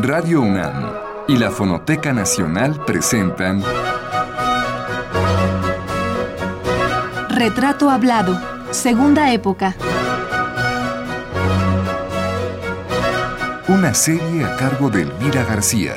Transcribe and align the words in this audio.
Radio 0.00 0.42
UNAM 0.42 0.92
y 1.26 1.36
la 1.38 1.50
Fonoteca 1.50 2.12
Nacional 2.12 2.84
presentan 2.84 3.64
Retrato 7.28 7.90
Hablado, 7.90 8.40
Segunda 8.70 9.32
Época. 9.32 9.74
Una 13.66 13.92
serie 13.92 14.44
a 14.44 14.54
cargo 14.56 14.88
de 14.88 15.02
Elvira 15.02 15.42
García. 15.42 15.96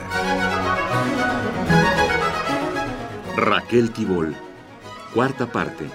Raquel 3.37 3.91
Tibol, 3.91 4.35
cuarta 5.13 5.45
parte. 5.45 5.91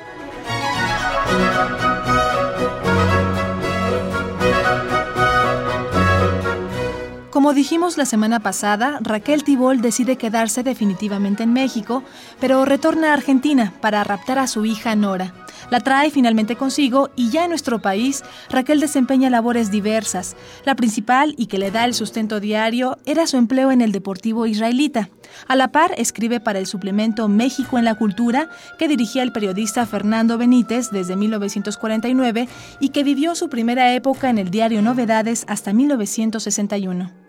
Dijimos 7.57 7.97
la 7.97 8.05
semana 8.05 8.39
pasada, 8.39 8.99
Raquel 9.01 9.43
Tibol 9.43 9.81
decide 9.81 10.17
quedarse 10.17 10.63
definitivamente 10.63 11.43
en 11.43 11.55
México, 11.55 12.05
pero 12.39 12.67
retorna 12.67 13.11
a 13.11 13.15
Argentina 13.15 13.73
para 13.81 14.05
raptar 14.05 14.39
a 14.39 14.47
su 14.47 14.67
hija 14.67 14.95
Nora. 14.95 15.33
La 15.71 15.81
trae 15.81 16.11
finalmente 16.11 16.55
consigo 16.55 17.09
y 17.17 17.31
ya 17.31 17.45
en 17.45 17.51
nuestro 17.51 17.81
país, 17.81 18.23
Raquel 18.51 18.79
desempeña 18.79 19.31
labores 19.31 19.71
diversas. 19.71 20.37
La 20.67 20.77
principal 20.77 21.35
y 21.39 21.47
que 21.47 21.59
le 21.59 21.71
da 21.71 21.87
el 21.87 21.95
sustento 21.95 22.41
diario 22.41 22.99
era 23.07 23.27
su 23.27 23.39
empleo 23.39 23.73
en 23.73 23.81
el 23.81 23.91
Deportivo 23.91 24.47
Israelita. 24.47 25.09
A 25.49 25.57
la 25.57 25.73
par, 25.73 25.95
escribe 25.97 26.41
para 26.41 26.59
el 26.59 26.67
suplemento 26.67 27.27
México 27.27 27.79
en 27.79 27.87
la 27.87 27.95
Cultura, 27.95 28.51
que 28.79 28.87
dirigía 28.87 29.23
el 29.23 29.33
periodista 29.33 29.87
Fernando 29.87 30.37
Benítez 30.37 30.91
desde 30.91 31.17
1949 31.17 32.49
y 32.81 32.91
que 32.91 33.03
vivió 33.03 33.35
su 33.35 33.49
primera 33.49 33.95
época 33.95 34.29
en 34.29 34.37
el 34.37 34.51
diario 34.51 34.83
Novedades 34.83 35.47
hasta 35.49 35.73
1961. 35.73 37.26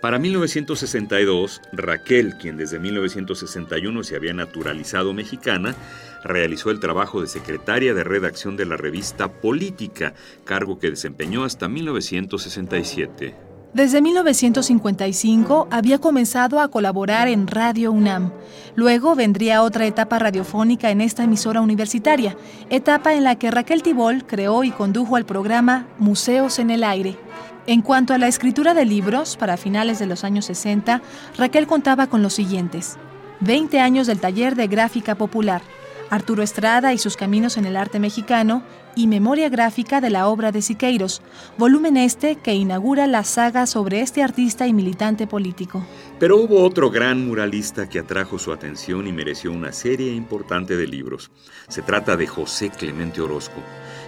Para 0.00 0.18
1962, 0.18 1.62
Raquel, 1.72 2.36
quien 2.36 2.56
desde 2.56 2.78
1961 2.78 4.04
se 4.04 4.16
había 4.16 4.34
naturalizado 4.34 5.14
mexicana, 5.14 5.74
realizó 6.22 6.70
el 6.70 6.80
trabajo 6.80 7.20
de 7.20 7.28
secretaria 7.28 7.94
de 7.94 8.04
redacción 8.04 8.56
de 8.56 8.66
la 8.66 8.76
revista 8.76 9.32
Política, 9.32 10.14
cargo 10.44 10.78
que 10.78 10.90
desempeñó 10.90 11.44
hasta 11.44 11.68
1967. 11.68 13.34
Desde 13.72 14.00
1955 14.00 15.68
había 15.70 15.98
comenzado 15.98 16.60
a 16.60 16.68
colaborar 16.68 17.28
en 17.28 17.46
Radio 17.46 17.92
UNAM. 17.92 18.32
Luego 18.74 19.14
vendría 19.14 19.62
otra 19.62 19.86
etapa 19.86 20.18
radiofónica 20.18 20.90
en 20.90 21.02
esta 21.02 21.24
emisora 21.24 21.60
universitaria, 21.60 22.36
etapa 22.70 23.12
en 23.14 23.24
la 23.24 23.34
que 23.34 23.50
Raquel 23.50 23.82
Tibol 23.82 24.26
creó 24.26 24.64
y 24.64 24.70
condujo 24.70 25.18
el 25.18 25.26
programa 25.26 25.88
Museos 25.98 26.58
en 26.58 26.70
el 26.70 26.84
Aire. 26.84 27.18
En 27.68 27.82
cuanto 27.82 28.14
a 28.14 28.18
la 28.18 28.28
escritura 28.28 28.74
de 28.74 28.84
libros, 28.84 29.36
para 29.36 29.56
finales 29.56 29.98
de 29.98 30.06
los 30.06 30.22
años 30.22 30.44
60, 30.44 31.02
Raquel 31.36 31.66
contaba 31.66 32.06
con 32.06 32.22
los 32.22 32.34
siguientes. 32.34 32.96
20 33.40 33.80
años 33.80 34.06
del 34.06 34.20
taller 34.20 34.54
de 34.54 34.68
gráfica 34.68 35.16
popular, 35.16 35.62
Arturo 36.08 36.44
Estrada 36.44 36.92
y 36.92 36.98
sus 36.98 37.16
caminos 37.16 37.56
en 37.56 37.66
el 37.66 37.76
arte 37.76 37.98
mexicano 37.98 38.62
y 38.94 39.08
Memoria 39.08 39.48
gráfica 39.48 40.00
de 40.00 40.10
la 40.10 40.28
obra 40.28 40.52
de 40.52 40.62
Siqueiros, 40.62 41.22
volumen 41.58 41.96
este 41.96 42.36
que 42.36 42.54
inaugura 42.54 43.08
la 43.08 43.24
saga 43.24 43.66
sobre 43.66 44.00
este 44.00 44.22
artista 44.22 44.68
y 44.68 44.72
militante 44.72 45.26
político. 45.26 45.84
Pero 46.20 46.36
hubo 46.36 46.62
otro 46.62 46.90
gran 46.90 47.26
muralista 47.26 47.88
que 47.88 47.98
atrajo 47.98 48.38
su 48.38 48.52
atención 48.52 49.08
y 49.08 49.12
mereció 49.12 49.50
una 49.50 49.72
serie 49.72 50.14
importante 50.14 50.76
de 50.76 50.86
libros. 50.86 51.32
Se 51.68 51.82
trata 51.82 52.16
de 52.16 52.28
José 52.28 52.70
Clemente 52.70 53.20
Orozco. 53.20 53.60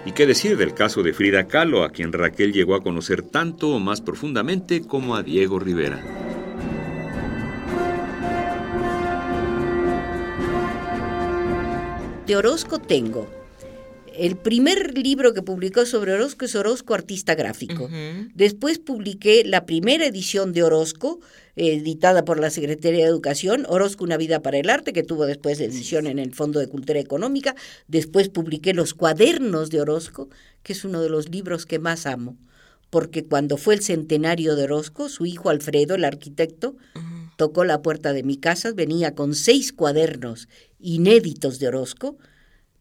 ¿Y 0.08 0.12
qué 0.12 0.24
decir 0.26 0.56
del 0.56 0.72
caso 0.72 1.02
de 1.02 1.12
Frida 1.12 1.48
Kahlo, 1.48 1.84
a 1.84 1.90
quien 1.90 2.14
Raquel 2.14 2.54
llegó 2.54 2.74
a 2.74 2.82
conocer 2.82 3.20
tanto 3.20 3.68
o 3.68 3.78
más 3.78 4.00
profundamente 4.00 4.80
como 4.80 5.14
a 5.14 5.22
Diego 5.22 5.58
Rivera? 5.58 6.02
De 12.26 12.36
Orozco 12.36 12.78
tengo. 12.78 13.37
El 14.18 14.36
primer 14.36 14.98
libro 14.98 15.32
que 15.32 15.42
publicó 15.42 15.86
sobre 15.86 16.12
Orozco 16.12 16.44
es 16.44 16.56
Orozco 16.56 16.92
Artista 16.92 17.36
Gráfico. 17.36 17.88
Después 18.34 18.80
publiqué 18.80 19.44
la 19.44 19.64
primera 19.64 20.06
edición 20.06 20.52
de 20.52 20.64
Orozco, 20.64 21.20
editada 21.54 22.24
por 22.24 22.40
la 22.40 22.50
Secretaría 22.50 23.04
de 23.04 23.10
Educación, 23.10 23.64
Orozco 23.68 24.02
Una 24.02 24.16
Vida 24.16 24.42
para 24.42 24.58
el 24.58 24.70
Arte, 24.70 24.92
que 24.92 25.04
tuvo 25.04 25.24
después 25.24 25.60
edición 25.60 26.08
en 26.08 26.18
el 26.18 26.34
Fondo 26.34 26.58
de 26.58 26.66
Cultura 26.66 26.98
Económica. 26.98 27.54
Después 27.86 28.28
publiqué 28.28 28.74
Los 28.74 28.92
Cuadernos 28.92 29.70
de 29.70 29.80
Orozco, 29.82 30.28
que 30.64 30.72
es 30.72 30.84
uno 30.84 31.00
de 31.00 31.10
los 31.10 31.28
libros 31.28 31.64
que 31.64 31.78
más 31.78 32.04
amo, 32.04 32.36
porque 32.90 33.24
cuando 33.24 33.56
fue 33.56 33.74
el 33.74 33.82
centenario 33.82 34.56
de 34.56 34.64
Orozco, 34.64 35.08
su 35.08 35.26
hijo 35.26 35.48
Alfredo, 35.48 35.94
el 35.94 36.04
arquitecto, 36.04 36.76
tocó 37.36 37.64
la 37.64 37.82
puerta 37.82 38.12
de 38.12 38.24
mi 38.24 38.36
casa, 38.36 38.72
venía 38.72 39.14
con 39.14 39.36
seis 39.36 39.72
cuadernos 39.72 40.48
inéditos 40.80 41.60
de 41.60 41.68
Orozco, 41.68 42.18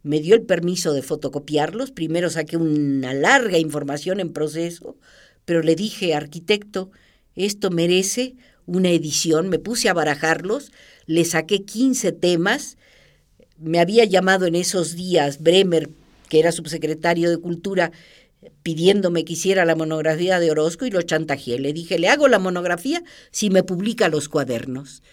me 0.07 0.21
dio 0.21 0.35
el 0.35 0.43
permiso 0.43 0.93
de 0.93 1.01
fotocopiarlos, 1.01 1.91
primero 1.91 2.29
saqué 2.29 2.55
una 2.55 3.13
larga 3.13 3.57
información 3.57 4.19
en 4.19 4.31
proceso, 4.31 4.95
pero 5.43 5.61
le 5.61 5.75
dije, 5.75 6.15
arquitecto, 6.15 6.91
esto 7.35 7.69
merece 7.69 8.35
una 8.65 8.89
edición, 8.89 9.49
me 9.49 9.59
puse 9.59 9.89
a 9.89 9.93
barajarlos, 9.93 10.71
le 11.05 11.25
saqué 11.25 11.63
15 11.63 12.13
temas, 12.13 12.77
me 13.57 13.79
había 13.79 14.05
llamado 14.05 14.45
en 14.45 14.55
esos 14.55 14.95
días 14.95 15.41
Bremer, 15.41 15.89
que 16.29 16.39
era 16.39 16.51
subsecretario 16.51 17.29
de 17.29 17.37
Cultura, 17.37 17.91
pidiéndome 18.63 19.25
que 19.25 19.33
hiciera 19.33 19.65
la 19.65 19.75
monografía 19.75 20.39
de 20.39 20.51
Orozco 20.51 20.85
y 20.85 20.91
lo 20.91 21.01
chantajeé. 21.01 21.59
Le 21.59 21.73
dije, 21.73 21.99
le 21.99 22.07
hago 22.07 22.27
la 22.27 22.39
monografía 22.39 23.03
si 23.31 23.49
me 23.49 23.63
publica 23.63 24.09
los 24.09 24.29
cuadernos. 24.29 25.03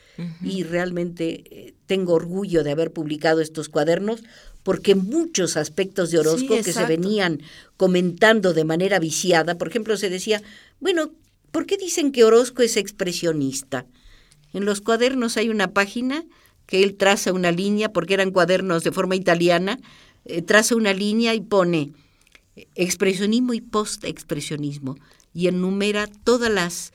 Y 0.43 0.63
realmente 0.63 1.43
eh, 1.51 1.75
tengo 1.87 2.15
orgullo 2.15 2.63
de 2.63 2.71
haber 2.71 2.93
publicado 2.93 3.41
estos 3.41 3.69
cuadernos 3.69 4.23
porque 4.65 4.95
muchos 4.95 5.57
aspectos 5.57 6.11
de 6.11 6.19
Orozco 6.19 6.57
que 6.57 6.73
se 6.73 6.87
venían 6.87 7.41
comentando 7.77 8.55
de 8.55 8.65
manera 8.65 8.99
viciada, 8.99 9.57
por 9.57 9.69
ejemplo, 9.69 9.97
se 9.97 10.11
decía, 10.11 10.43
bueno, 10.81 11.13
¿por 11.53 11.67
qué 11.67 11.77
dicen 11.77 12.11
que 12.11 12.25
Orozco 12.25 12.63
es 12.63 12.77
expresionista? 12.77 13.87
En 14.53 14.65
los 14.65 14.81
cuadernos 14.81 15.37
hay 15.37 15.51
una 15.51 15.73
página 15.73 16.25
que 16.67 16.83
él 16.83 16.97
traza 16.97 17.33
una 17.33 17.53
línea, 17.53 17.93
porque 17.93 18.15
eran 18.15 18.31
cuadernos 18.31 18.83
de 18.83 18.93
forma 18.93 19.17
italiana, 19.17 19.79
eh, 20.25 20.41
traza 20.41 20.75
una 20.75 20.95
línea 20.95 21.35
y 21.35 21.43
pone 21.43 21.93
expresionismo 22.75 23.53
y 23.53 23.61
post-expresionismo 23.61 24.97
y 25.35 25.49
enumera 25.49 26.07
todas 26.07 26.51
las 26.51 26.93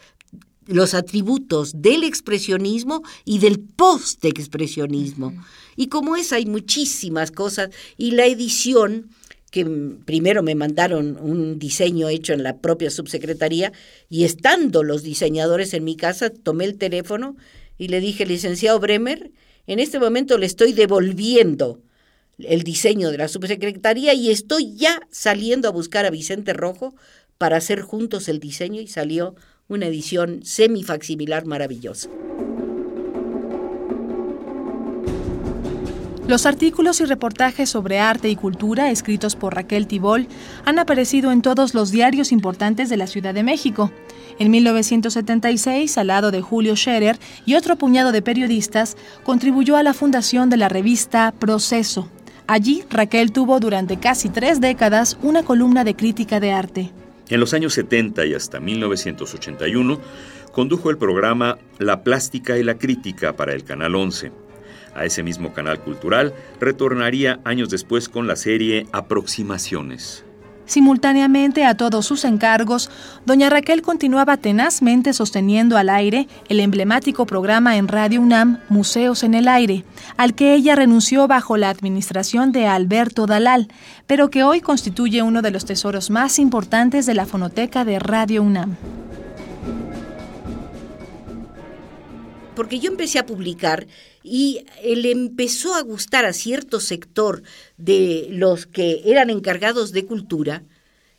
los 0.66 0.94
atributos 0.94 1.82
del 1.82 2.04
expresionismo 2.04 3.02
y 3.26 3.40
del 3.40 3.60
post-expresionismo. 3.60 5.34
Y 5.80 5.88
como 5.88 6.18
es, 6.18 6.34
hay 6.34 6.46
muchísimas 6.46 7.32
cosas. 7.32 7.70
Y 7.96 8.12
la 8.12 8.26
edición, 8.26 9.12
que 9.50 9.64
primero 10.04 10.44
me 10.44 10.54
mandaron 10.54 11.18
un 11.22 11.58
diseño 11.58 12.10
hecho 12.10 12.34
en 12.34 12.44
la 12.44 12.58
propia 12.58 12.92
subsecretaría, 12.92 13.72
y 14.10 14.26
estando 14.26 14.84
los 14.84 15.04
diseñadores 15.04 15.74
en 15.74 15.86
mi 15.86 15.96
casa, 15.96 16.32
tomé 16.32 16.66
el 16.66 16.78
teléfono 16.78 17.38
y 17.78 17.88
le 17.88 18.02
dije, 18.02 18.26
licenciado 18.26 18.78
Bremer, 18.82 19.32
en 19.68 19.80
este 19.80 20.00
momento 20.00 20.38
le 20.38 20.48
estoy 20.48 20.74
devolviendo 20.74 21.80
el 22.40 22.64
diseño 22.64 23.10
de 23.10 23.20
la 23.20 23.30
subsecretaría 23.30 24.14
y 24.14 24.32
estoy 24.32 24.76
ya 24.76 25.08
saliendo 25.12 25.70
a 25.70 25.72
buscar 25.72 26.06
a 26.06 26.10
Vicente 26.10 26.52
Rojo 26.52 26.94
para 27.38 27.56
hacer 27.56 27.84
juntos 27.84 28.28
el 28.28 28.42
diseño 28.42 28.82
y 28.82 28.88
salió 28.88 29.34
una 29.70 29.88
edición 29.88 30.44
semifacsimilar 30.44 31.46
maravillosa. 31.46 32.10
Los 36.30 36.46
artículos 36.46 37.02
y 37.02 37.06
reportajes 37.06 37.72
sobre 37.72 37.98
arte 37.98 38.30
y 38.30 38.36
cultura 38.36 38.92
escritos 38.92 39.36
por 39.36 39.56
Raquel 39.56 39.88
Tibol 39.88 40.28
han 40.64 40.78
aparecido 40.78 41.32
en 41.32 41.42
todos 41.42 41.74
los 41.74 41.90
diarios 41.90 42.32
importantes 42.32 42.88
de 42.88 42.98
la 42.98 43.08
Ciudad 43.08 43.34
de 43.34 43.42
México. 43.42 43.92
En 44.38 44.52
1976, 44.52 45.98
al 45.98 46.06
lado 46.06 46.30
de 46.30 46.42
Julio 46.42 46.76
Scherer 46.76 47.18
y 47.48 47.56
otro 47.56 47.78
puñado 47.78 48.12
de 48.12 48.22
periodistas, 48.22 48.96
contribuyó 49.24 49.76
a 49.76 49.82
la 49.82 49.96
fundación 49.96 50.52
de 50.52 50.58
la 50.58 50.70
revista 50.70 51.34
Proceso, 51.40 52.08
Allí, 52.46 52.84
Raquel 52.92 53.32
tuvo 53.32 53.60
durante 53.60 53.98
casi 53.98 54.30
tres 54.30 54.62
décadas 54.62 55.18
una 55.24 55.42
columna 55.42 55.84
de 55.84 55.96
crítica 55.96 56.40
de 56.40 56.52
arte. 56.52 56.92
En 57.28 57.40
los 57.40 57.56
años 57.56 57.74
70 57.74 58.28
y 58.28 58.36
hasta 58.36 58.60
1981, 58.60 60.00
condujo 60.52 60.92
el 60.92 61.00
programa 61.00 61.58
La 61.80 62.04
Plástica 62.04 62.60
y 62.60 62.64
la 62.64 62.78
Crítica 62.78 63.36
para 63.36 63.54
el 63.54 63.64
Canal 63.64 63.96
11. 63.96 64.49
A 65.00 65.06
ese 65.06 65.24
mismo 65.24 65.54
canal 65.54 65.80
cultural 65.80 66.34
retornaría 66.60 67.40
años 67.46 67.70
después 67.70 68.10
con 68.10 68.28
la 68.28 68.36
serie 68.36 68.86
Aproximaciones. 68.92 70.26
Simultáneamente 70.66 71.64
a 71.64 71.76
todos 71.76 72.06
sus 72.06 72.26
encargos, 72.26 72.92
doña 73.26 73.50
Raquel 73.50 73.82
continuaba 73.82 74.36
tenazmente 74.36 75.14
sosteniendo 75.14 75.78
al 75.78 75.88
aire 75.90 76.28
el 76.50 76.60
emblemático 76.60 77.26
programa 77.26 77.78
en 77.78 77.88
Radio 77.88 78.20
UNAM 78.20 78.60
Museos 78.68 79.24
en 79.24 79.36
el 79.36 79.48
Aire, 79.48 79.86
al 80.18 80.36
que 80.36 80.54
ella 80.54 80.76
renunció 80.76 81.30
bajo 81.30 81.56
la 81.56 81.70
administración 81.70 82.52
de 82.52 82.68
Alberto 82.68 83.26
Dalal, 83.26 83.70
pero 84.06 84.30
que 84.30 84.44
hoy 84.44 84.60
constituye 84.60 85.24
uno 85.24 85.42
de 85.42 85.52
los 85.52 85.64
tesoros 85.64 86.10
más 86.10 86.40
importantes 86.40 87.06
de 87.06 87.14
la 87.14 87.26
fonoteca 87.26 87.86
de 87.86 88.00
Radio 88.00 88.44
UNAM. 88.44 88.76
Porque 92.60 92.82
yo 92.82 92.92
empecé 92.92 93.20
a 93.20 93.26
publicar 93.26 93.88
y 94.22 94.66
le 94.84 95.12
empezó 95.12 95.76
a 95.76 95.82
gustar 95.82 96.26
a 96.26 96.34
cierto 96.34 96.82
sector 96.82 97.42
de 97.78 98.28
los 98.32 98.66
que 98.66 99.02
eran 99.06 99.30
encargados 99.30 99.94
de 99.94 100.06
cultura, 100.06 100.64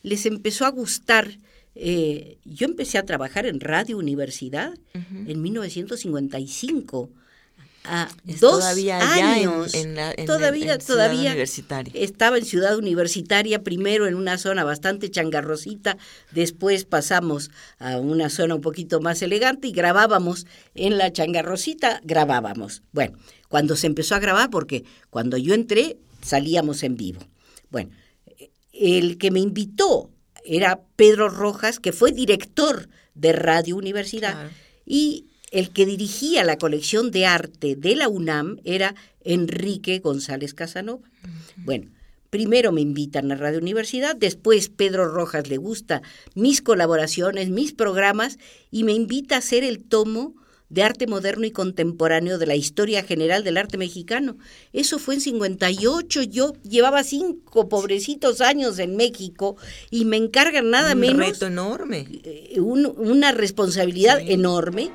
les 0.02 0.26
empezó 0.26 0.66
a 0.66 0.70
gustar. 0.70 1.38
Eh, 1.74 2.36
yo 2.44 2.66
empecé 2.66 2.98
a 2.98 3.06
trabajar 3.06 3.46
en 3.46 3.58
Radio 3.58 3.96
Universidad 3.96 4.74
en 4.92 5.40
1955 5.40 7.08
a 7.92 8.08
dos 8.40 8.60
todavía 8.60 8.98
años. 9.00 9.74
en, 9.74 9.96
la, 9.96 10.14
todavía, 10.14 10.78
todavía 10.78 11.30
universitaria. 11.32 11.92
estaba 11.96 12.38
en 12.38 12.44
Ciudad 12.44 12.78
Universitaria, 12.78 13.64
primero 13.64 14.06
en 14.06 14.14
una 14.14 14.38
zona 14.38 14.62
bastante 14.62 15.10
changarrosita, 15.10 15.98
después 16.30 16.84
pasamos 16.84 17.50
a 17.80 17.98
una 17.98 18.30
zona 18.30 18.54
un 18.54 18.60
poquito 18.60 19.00
más 19.00 19.22
elegante 19.22 19.66
y 19.66 19.72
grabábamos 19.72 20.46
en 20.76 20.98
la 20.98 21.12
changarrosita, 21.12 22.00
grabábamos. 22.04 22.82
Bueno, 22.92 23.18
cuando 23.48 23.74
se 23.74 23.88
empezó 23.88 24.14
a 24.14 24.20
grabar, 24.20 24.50
porque 24.50 24.84
cuando 25.10 25.36
yo 25.36 25.52
entré 25.52 25.98
salíamos 26.22 26.84
en 26.84 26.96
vivo. 26.96 27.20
Bueno, 27.70 27.90
el 28.72 29.18
que 29.18 29.32
me 29.32 29.40
invitó 29.40 30.10
era 30.44 30.80
Pedro 30.94 31.28
Rojas, 31.28 31.80
que 31.80 31.92
fue 31.92 32.12
director 32.12 32.88
de 33.14 33.32
Radio 33.32 33.76
Universidad, 33.76 34.48
y 34.86 35.29
el 35.50 35.70
que 35.70 35.86
dirigía 35.86 36.44
la 36.44 36.58
colección 36.58 37.10
de 37.10 37.26
arte 37.26 37.76
de 37.76 37.96
la 37.96 38.08
UNAM 38.08 38.58
era 38.64 38.94
Enrique 39.22 39.98
González 39.98 40.54
Casanova. 40.54 41.08
Bueno, 41.56 41.90
primero 42.30 42.72
me 42.72 42.80
invitan 42.80 43.30
a 43.32 43.36
Radio 43.36 43.58
Universidad, 43.58 44.16
después 44.16 44.68
Pedro 44.68 45.08
Rojas 45.08 45.48
le 45.48 45.56
gusta 45.56 46.02
mis 46.34 46.62
colaboraciones, 46.62 47.50
mis 47.50 47.72
programas, 47.72 48.38
y 48.70 48.84
me 48.84 48.92
invita 48.92 49.34
a 49.34 49.38
hacer 49.38 49.64
el 49.64 49.82
tomo 49.84 50.34
de 50.70 50.82
arte 50.82 51.06
moderno 51.06 51.44
y 51.44 51.50
contemporáneo 51.50 52.38
de 52.38 52.46
la 52.46 52.56
historia 52.56 53.02
general 53.02 53.44
del 53.44 53.58
arte 53.58 53.76
mexicano. 53.76 54.38
Eso 54.72 54.98
fue 54.98 55.16
en 55.16 55.20
58, 55.20 56.22
yo 56.22 56.54
llevaba 56.62 57.04
cinco 57.04 57.68
pobrecitos 57.68 58.40
años 58.40 58.78
en 58.78 58.96
México 58.96 59.56
y 59.90 60.04
me 60.04 60.16
encargan 60.16 60.70
nada 60.70 60.94
menos... 60.94 61.26
Un 61.26 61.32
reto 61.32 61.46
enorme. 61.46 62.06
Eh, 62.24 62.60
una 62.60 63.32
responsabilidad 63.32 64.20
enorme 64.20 64.90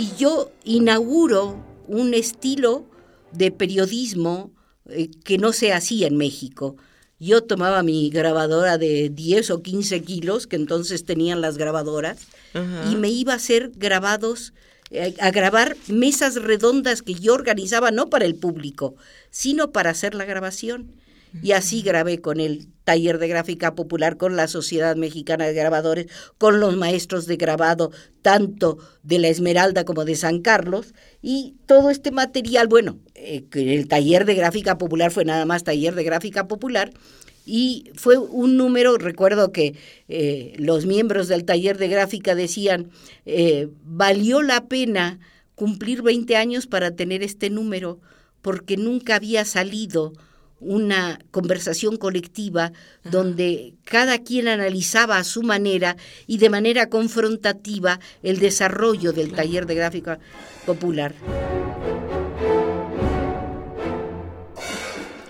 y 0.00 0.16
yo 0.16 0.50
inauguro 0.64 1.62
un 1.86 2.14
estilo 2.14 2.86
de 3.32 3.50
periodismo 3.50 4.50
eh, 4.88 5.10
que 5.24 5.36
no 5.36 5.52
se 5.52 5.74
hacía 5.74 6.06
en 6.06 6.16
México. 6.16 6.76
Yo 7.20 7.42
tomaba 7.42 7.82
mi 7.82 8.08
grabadora 8.08 8.78
de 8.78 9.10
10 9.10 9.50
o 9.50 9.62
15 9.62 10.02
kilos, 10.02 10.46
que 10.46 10.56
entonces 10.56 11.04
tenían 11.04 11.42
las 11.42 11.58
grabadoras, 11.58 12.26
y 12.90 12.96
me 12.96 13.10
iba 13.10 13.34
a 13.34 13.36
hacer 13.36 13.70
grabados, 13.76 14.54
eh, 14.90 15.14
a 15.20 15.30
grabar 15.30 15.76
mesas 15.86 16.36
redondas 16.36 17.02
que 17.02 17.14
yo 17.14 17.34
organizaba 17.34 17.90
no 17.90 18.08
para 18.08 18.24
el 18.24 18.34
público, 18.34 18.96
sino 19.30 19.70
para 19.70 19.90
hacer 19.90 20.14
la 20.14 20.24
grabación. 20.24 20.90
Y 21.42 21.52
así 21.52 21.82
grabé 21.82 22.20
con 22.20 22.40
el 22.40 22.68
taller 22.84 23.18
de 23.18 23.28
gráfica 23.28 23.74
popular, 23.74 24.16
con 24.16 24.36
la 24.36 24.48
Sociedad 24.48 24.96
Mexicana 24.96 25.46
de 25.46 25.54
Grabadores, 25.54 26.06
con 26.38 26.60
los 26.60 26.76
maestros 26.76 27.26
de 27.26 27.36
grabado, 27.36 27.92
tanto 28.22 28.78
de 29.02 29.18
la 29.18 29.28
Esmeralda 29.28 29.84
como 29.84 30.04
de 30.04 30.16
San 30.16 30.40
Carlos. 30.40 30.94
Y 31.22 31.54
todo 31.66 31.90
este 31.90 32.10
material, 32.10 32.66
bueno, 32.66 32.98
eh, 33.14 33.44
el 33.52 33.86
taller 33.86 34.24
de 34.24 34.34
gráfica 34.34 34.76
popular 34.76 35.12
fue 35.12 35.24
nada 35.24 35.44
más 35.44 35.64
taller 35.64 35.94
de 35.94 36.04
gráfica 36.04 36.48
popular. 36.48 36.92
Y 37.46 37.90
fue 37.94 38.18
un 38.18 38.56
número, 38.56 38.98
recuerdo 38.98 39.50
que 39.52 39.74
eh, 40.08 40.54
los 40.58 40.86
miembros 40.86 41.28
del 41.28 41.44
taller 41.44 41.78
de 41.78 41.88
gráfica 41.88 42.34
decían, 42.34 42.90
eh, 43.24 43.68
valió 43.84 44.42
la 44.42 44.66
pena 44.66 45.20
cumplir 45.54 46.02
20 46.02 46.36
años 46.36 46.66
para 46.66 46.92
tener 46.92 47.22
este 47.22 47.50
número, 47.50 48.00
porque 48.40 48.76
nunca 48.76 49.16
había 49.16 49.44
salido 49.44 50.12
una 50.60 51.18
conversación 51.30 51.96
colectiva 51.96 52.72
donde 53.02 53.74
cada 53.84 54.18
quien 54.18 54.48
analizaba 54.48 55.16
a 55.16 55.24
su 55.24 55.42
manera 55.42 55.96
y 56.26 56.38
de 56.38 56.50
manera 56.50 56.88
confrontativa 56.88 57.98
el 58.22 58.38
desarrollo 58.38 59.12
del 59.12 59.32
taller 59.32 59.66
de 59.66 59.74
gráfica 59.74 60.18
popular. 60.66 61.14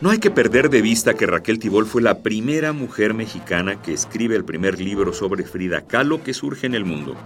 No 0.01 0.09
hay 0.09 0.19
que 0.19 0.31
perder 0.31 0.71
de 0.71 0.81
vista 0.81 1.13
que 1.13 1.27
Raquel 1.27 1.59
Tibol 1.59 1.85
fue 1.85 2.01
la 2.01 2.23
primera 2.23 2.73
mujer 2.73 3.13
mexicana 3.13 3.83
que 3.83 3.93
escribe 3.93 4.35
el 4.35 4.47
primer 4.47 4.81
libro 4.81 5.13
sobre 5.13 5.45
Frida 5.45 5.83
Kahlo 5.83 6.25
que 6.25 6.33
surge 6.33 6.67
en 6.67 6.75
el 6.75 6.87
mundo. 6.87 7.17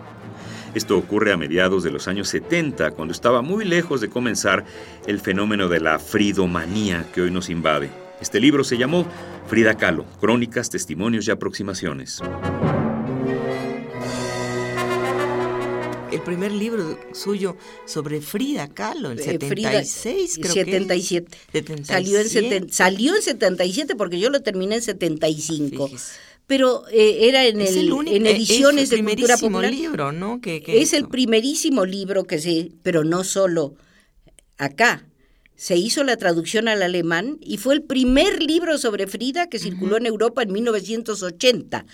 Esto 0.75 0.99
ocurre 0.99 1.33
a 1.33 1.37
mediados 1.37 1.85
de 1.85 1.93
los 1.93 2.09
años 2.09 2.29
70, 2.29 2.91
cuando 2.93 3.13
estaba 3.13 3.43
muy 3.43 3.65
lejos 3.65 4.01
de 4.01 4.09
comenzar 4.09 4.65
el 5.07 5.21
fenómeno 5.21 5.69
de 5.69 5.79
la 5.79 6.01
fridomanía 6.01 7.07
que 7.15 7.23
hoy 7.23 7.31
nos 7.31 7.49
invade. 7.49 7.91
Este 8.21 8.41
libro 8.41 8.65
se 8.65 8.77
llamó 8.77 9.07
Frida 9.47 9.77
Kahlo, 9.77 10.05
Crónicas, 10.21 10.71
Testimonios 10.71 11.29
y 11.29 11.31
Aproximaciones. 11.31 12.21
el 16.15 16.21
primer 16.21 16.53
libro 16.53 16.99
suyo 17.13 17.57
sobre 17.87 18.21
Frida 18.21 18.69
Kahlo, 18.69 19.11
en 19.11 19.19
76, 19.19 20.37
eh, 20.37 20.41
creo 20.41 20.55
77. 20.55 21.39
que 21.53 21.85
Salió 21.85 22.21
en, 22.21 22.73
salió 22.73 23.17
en 23.17 23.23
77 23.23 23.97
porque 23.97 24.19
yo 24.21 24.31
lo 24.31 24.41
terminé 24.41 24.77
en 24.77 24.83
75 24.83 25.91
pero 26.47 26.87
eh, 26.89 27.29
era 27.29 27.47
en, 27.47 27.61
el, 27.61 27.91
en 28.07 28.27
ediciones 28.27 28.91
de 28.91 29.03
cultura 29.03 29.37
popular. 29.37 29.73
libro, 29.73 30.13
¿no? 30.13 30.41
Que, 30.41 30.63
es 30.67 30.93
el 30.93 31.09
primerísimo 31.09 31.87
libro 31.87 32.25
que 32.25 32.39
se, 32.39 32.73
pero 32.83 33.05
no 33.05 33.25
solo 33.25 33.75
acá. 34.59 35.07
Se 35.57 35.77
hizo 35.77 36.03
la 36.03 36.17
traducción 36.17 36.67
al 36.67 36.83
alemán 36.83 37.39
y 37.41 37.59
fue 37.59 37.75
el 37.75 37.83
primer 37.83 38.43
libro 38.43 38.77
sobre 38.77 39.07
Frida 39.07 39.49
que 39.49 39.61
circuló 39.61 39.97
en 39.97 40.07
Europa 40.07 40.43
en 40.43 40.53
1980, 40.53 41.87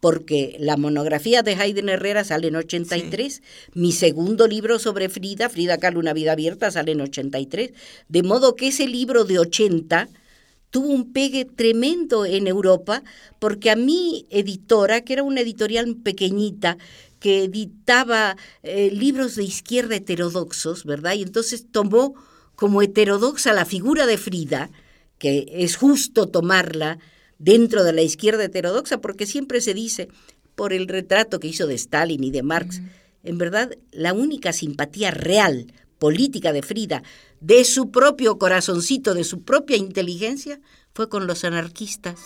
porque 0.00 0.56
la 0.60 0.76
monografía 0.76 1.42
de 1.42 1.56
Hayden 1.56 1.88
Herrera 1.88 2.22
sale 2.22 2.46
en 2.46 2.56
83, 2.56 3.42
mi 3.74 3.90
segundo 3.90 4.46
libro 4.46 4.78
sobre 4.78 5.08
Frida, 5.08 5.48
Frida 5.48 5.78
Kahlo, 5.78 5.98
una 5.98 6.12
vida 6.12 6.32
abierta, 6.32 6.70
sale 6.70 6.92
en 6.92 7.00
83, 7.00 7.72
de 8.08 8.22
modo 8.22 8.54
que 8.54 8.68
ese 8.68 8.86
libro 8.86 9.24
de 9.24 9.40
80 9.40 10.08
tuvo 10.70 10.88
un 10.88 11.12
pegue 11.12 11.44
tremendo 11.44 12.26
en 12.26 12.46
Europa, 12.46 13.02
porque 13.38 13.70
a 13.70 13.76
mi 13.76 14.26
editora, 14.30 15.02
que 15.02 15.14
era 15.14 15.22
una 15.22 15.40
editorial 15.40 15.96
pequeñita, 15.96 16.78
que 17.20 17.44
editaba 17.44 18.36
eh, 18.62 18.90
libros 18.92 19.34
de 19.36 19.44
izquierda 19.44 19.96
heterodoxos, 19.96 20.84
¿verdad? 20.84 21.14
Y 21.14 21.22
entonces 21.22 21.66
tomó 21.70 22.14
como 22.54 22.82
heterodoxa 22.82 23.52
la 23.52 23.64
figura 23.64 24.06
de 24.06 24.18
Frida, 24.18 24.70
que 25.18 25.46
es 25.50 25.76
justo 25.76 26.28
tomarla 26.28 26.98
dentro 27.38 27.84
de 27.84 27.92
la 27.92 28.02
izquierda 28.02 28.44
heterodoxa, 28.44 29.00
porque 29.00 29.26
siempre 29.26 29.60
se 29.60 29.74
dice, 29.74 30.08
por 30.54 30.72
el 30.72 30.88
retrato 30.88 31.40
que 31.40 31.48
hizo 31.48 31.66
de 31.66 31.74
Stalin 31.74 32.22
y 32.24 32.30
de 32.30 32.42
Marx, 32.42 32.80
en 33.24 33.38
verdad 33.38 33.70
la 33.92 34.12
única 34.12 34.52
simpatía 34.52 35.10
real 35.10 35.72
política 35.98 36.52
de 36.52 36.62
Frida, 36.62 37.02
de 37.40 37.64
su 37.64 37.90
propio 37.90 38.38
corazoncito, 38.38 39.14
de 39.14 39.24
su 39.24 39.42
propia 39.42 39.76
inteligencia, 39.76 40.60
fue 40.94 41.08
con 41.08 41.26
los 41.26 41.44
anarquistas. 41.44 42.20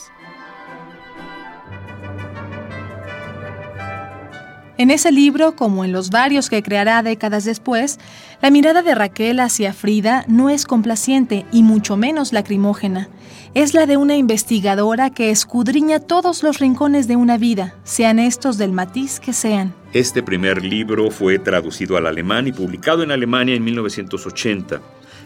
En 4.79 4.91
ese 4.91 5.13
libro, 5.13 5.55
como 5.55 5.85
en 5.85 5.93
los 5.93 6.11
varios 6.11 6.49
que 6.49 6.63
creará 6.63 7.03
décadas 7.03 7.45
después, 7.45 7.99
la 8.41 8.51
mirada 8.51 8.83
de 8.83 8.95
Raquel 8.95 9.39
hacia 9.39 9.73
Frida 9.73 10.25
no 10.27 10.51
es 10.51 10.65
complaciente 10.65 11.47
y 11.53 11.63
mucho 11.63 11.97
menos 11.97 12.33
lacrimógena. 12.33 13.09
Es 13.55 13.75
la 13.75 13.85
de 13.85 13.99
una 13.99 14.17
investigadora 14.17 15.11
que 15.11 15.29
escudriña 15.29 16.01
todos 16.01 16.43
los 16.43 16.59
rincones 16.59 17.07
de 17.07 17.17
una 17.17 17.37
vida, 17.37 17.75
sean 17.85 18.19
estos 18.19 18.57
del 18.57 18.73
matiz 18.73 19.21
que 19.21 19.35
sean. 19.35 19.75
Este 19.93 20.23
primer 20.23 20.65
libro 20.65 21.11
fue 21.11 21.39
traducido 21.39 21.99
al 21.99 22.07
alemán 22.07 22.47
y 22.49 22.53
publicado 22.53 23.03
en 23.03 23.11
Alemania 23.11 23.55
en 23.55 23.63
1980. 23.63 24.81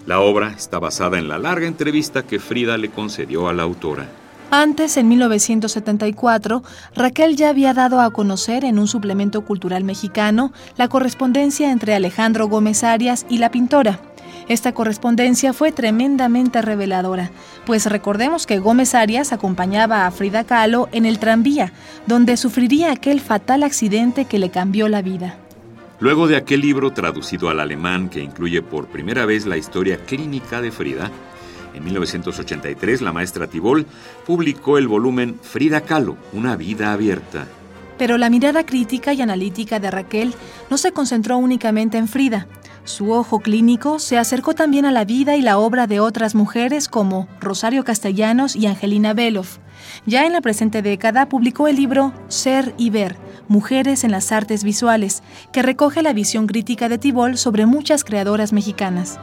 La 0.07 0.19
obra 0.19 0.53
está 0.57 0.81
basada 0.81 1.19
en 1.19 1.29
la 1.29 1.39
larga 1.39 1.69
entrevista 1.69 2.25
que 2.25 2.41
Frida 2.41 2.77
le 2.79 2.91
concedió 2.91 3.49
a 3.49 3.53
la 3.53 3.63
autora. 3.63 4.09
Antes, 4.51 4.97
en 4.97 5.07
1974, 5.07 6.65
Raquel 6.97 7.37
ya 7.37 7.51
había 7.51 7.75
dado 7.75 8.01
a 8.01 8.11
conocer 8.11 8.65
en 8.65 8.81
un 8.81 8.89
suplemento 8.89 9.43
cultural 9.43 9.85
mexicano 9.85 10.53
la 10.77 10.89
correspondencia 10.89 11.71
entre 11.71 11.95
Alejandro 11.95 12.49
Gómez 12.49 12.83
Arias 12.83 13.25
y 13.29 13.39
la 13.39 13.53
pintora. 13.53 14.01
Esta 14.49 14.73
correspondencia 14.73 15.53
fue 15.53 15.73
tremendamente 15.73 16.63
reveladora, 16.63 17.31
pues 17.65 17.87
recordemos 17.87 18.47
que 18.47 18.61
Gómez 18.61 18.95
Arias 18.95 19.33
acompañaba 19.33 20.07
a 20.07 20.11
Frida 20.13 20.45
Kahlo 20.45 20.89
en 20.93 21.05
el 21.05 21.19
tranvía, 21.19 21.73
donde 22.07 22.37
sufriría 22.37 22.93
aquel 22.93 23.21
fatal 23.21 23.65
accidente 23.65 24.25
que 24.27 24.39
le 24.39 24.51
cambió 24.51 24.89
la 24.89 25.03
vida. 25.03 25.37
Luego 25.99 26.29
de 26.29 26.37
aquel 26.37 26.61
libro 26.61 26.93
traducido 26.93 27.49
al 27.49 27.59
alemán 27.59 28.09
que 28.09 28.21
incluye 28.21 28.63
por 28.63 28.87
primera 28.87 29.27
vez 29.27 29.47
la 29.47 29.57
historia 29.57 29.97
clínica 30.05 30.61
de 30.61 30.71
Frida, 30.71 31.11
en 31.75 31.85
1983 31.85 33.03
la 33.03 33.13
maestra 33.13 33.49
Tibol 33.49 33.85
publicó 34.25 34.79
el 34.79 34.87
volumen 34.87 35.39
Frida 35.43 35.81
Kahlo, 35.81 36.17
una 36.33 36.55
vida 36.55 36.93
abierta. 36.93 37.47
Pero 37.99 38.19
la 38.19 38.31
mirada 38.31 38.67
crítica 38.67 39.13
y 39.13 39.23
analítica 39.23 39.81
de 39.81 39.91
Raquel 39.91 40.35
no 40.71 40.79
se 40.79 40.93
concentró 40.93 41.39
únicamente 41.39 41.99
en 41.99 42.09
Frida. 42.09 42.47
Su 42.85 43.11
ojo 43.11 43.41
clínico 43.41 43.99
se 43.99 44.17
acercó 44.17 44.55
también 44.55 44.85
a 44.85 44.93
la 44.93 45.05
vida 45.05 45.35
y 45.35 45.43
la 45.43 45.59
obra 45.59 45.89
de 45.89 45.99
otras 45.99 46.35
mujeres 46.35 46.89
como 46.89 47.27
Rosario 47.41 47.83
Castellanos 47.85 48.55
y 48.55 48.67
Angelina 48.67 49.13
Belov. 49.13 49.47
Ya 50.07 50.25
en 50.25 50.33
la 50.33 50.41
presente 50.41 50.83
década 50.83 51.29
publicó 51.29 51.67
el 51.67 51.77
libro 51.77 52.13
Ser 52.29 52.75
y 52.79 52.91
Ver, 52.91 53.17
Mujeres 53.49 54.05
en 54.05 54.13
las 54.13 54.31
Artes 54.31 54.63
Visuales, 54.63 55.23
que 55.53 55.63
recoge 55.63 56.03
la 56.03 56.13
visión 56.13 56.47
crítica 56.47 56.89
de 56.89 56.99
Tibol 56.99 57.39
sobre 57.39 57.67
muchas 57.67 58.05
creadoras 58.05 58.53
mexicanas. 58.53 59.19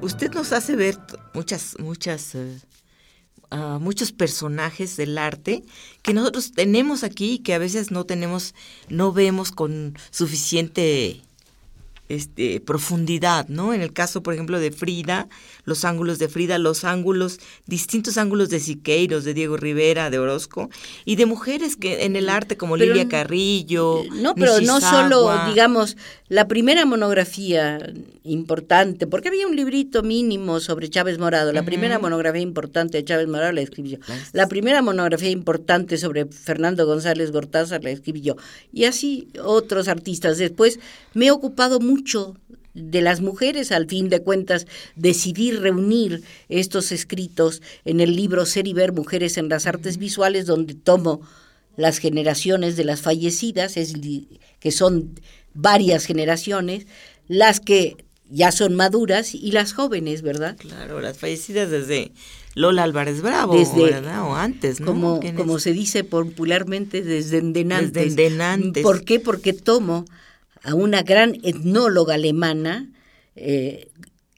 Usted 0.00 0.32
nos 0.34 0.52
hace 0.52 0.76
ver 0.76 0.98
muchas, 1.34 1.76
muchas 1.78 2.34
eh, 2.34 2.58
muchos 3.80 4.12
personajes 4.12 4.96
del 4.96 5.18
arte 5.18 5.62
que 6.02 6.14
nosotros 6.14 6.52
tenemos 6.52 7.04
aquí 7.04 7.34
y 7.34 7.38
que 7.38 7.54
a 7.54 7.58
veces 7.58 7.90
no 7.90 8.04
tenemos, 8.04 8.54
no 8.88 9.12
vemos 9.12 9.52
con 9.52 9.96
suficiente 10.10 11.22
este, 12.08 12.60
profundidad, 12.60 13.48
¿no? 13.48 13.74
En 13.74 13.80
el 13.80 13.92
caso, 13.92 14.22
por 14.22 14.34
ejemplo, 14.34 14.60
de 14.60 14.70
Frida, 14.70 15.28
los 15.64 15.84
ángulos 15.84 16.18
de 16.18 16.28
Frida, 16.28 16.58
los 16.58 16.84
ángulos, 16.84 17.40
distintos 17.66 18.18
ángulos 18.18 18.48
de 18.48 18.60
Siqueiros, 18.60 19.24
de 19.24 19.34
Diego 19.34 19.56
Rivera, 19.56 20.10
de 20.10 20.18
Orozco, 20.18 20.70
y 21.04 21.16
de 21.16 21.26
mujeres 21.26 21.76
que 21.76 22.04
en 22.04 22.16
el 22.16 22.28
arte 22.28 22.56
como 22.56 22.76
Lilia 22.76 23.08
Carrillo. 23.08 24.04
No, 24.12 24.34
pero 24.34 24.60
no 24.60 24.80
solo, 24.80 25.46
digamos, 25.46 25.96
la 26.28 26.48
primera 26.48 26.86
monografía 26.86 27.78
importante, 28.24 29.06
porque 29.06 29.28
había 29.28 29.46
un 29.46 29.54
librito 29.54 30.02
mínimo 30.02 30.60
sobre 30.60 30.88
Chávez 30.88 31.18
Morado, 31.18 31.52
la 31.52 31.64
primera 31.64 31.98
monografía 31.98 32.40
importante 32.40 32.98
de 32.98 33.04
Chávez 33.04 33.28
Morado 33.28 33.52
la 33.52 33.60
escribí 33.60 33.90
yo, 33.90 33.98
la 34.32 34.48
primera 34.48 34.82
monografía 34.82 35.30
importante 35.30 35.96
sobre 35.98 36.26
Fernando 36.26 36.86
González 36.86 37.30
Gortázar 37.30 37.84
la 37.84 37.90
escribí 37.90 38.20
yo, 38.20 38.36
y 38.72 38.84
así 38.84 39.28
otros 39.44 39.88
artistas. 39.88 40.38
Después 40.38 40.80
me 41.14 41.26
he 41.26 41.30
ocupado 41.30 41.78
mucho 41.80 41.95
de 42.74 43.00
las 43.00 43.20
mujeres, 43.20 43.72
al 43.72 43.88
fin 43.88 44.08
de 44.08 44.20
cuentas, 44.20 44.66
decidí 44.96 45.50
reunir 45.52 46.22
estos 46.48 46.92
escritos 46.92 47.62
en 47.84 48.00
el 48.00 48.14
libro 48.14 48.44
Ser 48.44 48.66
y 48.66 48.74
Ver 48.74 48.92
Mujeres 48.92 49.38
en 49.38 49.48
las 49.48 49.66
Artes 49.66 49.96
Visuales, 49.96 50.46
donde 50.46 50.74
tomo 50.74 51.22
las 51.76 51.98
generaciones 51.98 52.76
de 52.76 52.84
las 52.84 53.00
fallecidas, 53.00 53.76
es, 53.76 53.94
que 54.60 54.70
son 54.70 55.18
varias 55.54 56.04
generaciones, 56.04 56.86
las 57.28 57.60
que 57.60 57.96
ya 58.28 58.52
son 58.52 58.74
maduras 58.74 59.34
y 59.34 59.52
las 59.52 59.72
jóvenes, 59.72 60.22
¿verdad? 60.22 60.56
Claro, 60.58 61.00
las 61.00 61.18
fallecidas 61.18 61.70
desde 61.70 62.12
Lola 62.54 62.82
Álvarez 62.82 63.22
Bravo, 63.22 63.56
desde, 63.56 63.98
O 64.20 64.34
antes, 64.34 64.80
¿no? 64.80 64.86
Como, 64.86 65.20
como 65.36 65.58
se 65.58 65.72
dice 65.72 66.04
popularmente, 66.04 67.02
desde 67.02 67.38
endenantes. 67.38 67.92
Desde 67.92 68.26
endenantes. 68.26 68.82
¿Por 68.82 69.04
qué? 69.04 69.20
Porque 69.20 69.52
tomo 69.52 70.04
a 70.66 70.74
una 70.74 71.02
gran 71.02 71.38
etnóloga 71.44 72.14
alemana, 72.14 72.90
eh, 73.36 73.88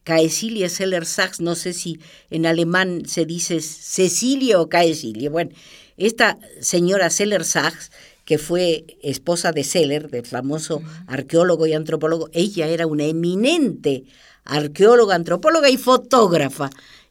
Caecilia 0.04 0.68
Seller-Sachs, 0.68 1.40
no 1.40 1.54
sé 1.54 1.72
si 1.72 2.00
en 2.30 2.44
alemán 2.44 3.04
se 3.06 3.24
dice 3.24 3.60
Cecilia 3.62 4.60
o 4.60 4.68
Caecilia. 4.68 5.30
Bueno, 5.30 5.52
esta 5.96 6.38
señora 6.60 7.08
Seller-Sachs, 7.08 7.90
que 8.26 8.36
fue 8.36 8.98
esposa 9.02 9.52
de 9.52 9.64
Seller, 9.64 10.10
del 10.10 10.26
famoso 10.26 10.82
arqueólogo 11.06 11.66
y 11.66 11.72
antropólogo, 11.72 12.28
ella 12.32 12.66
era 12.68 12.86
una 12.86 13.04
eminente 13.04 14.04
arqueóloga, 14.44 15.14
antropóloga 15.14 15.70
y 15.70 15.78
fotógrafa. 15.78 16.68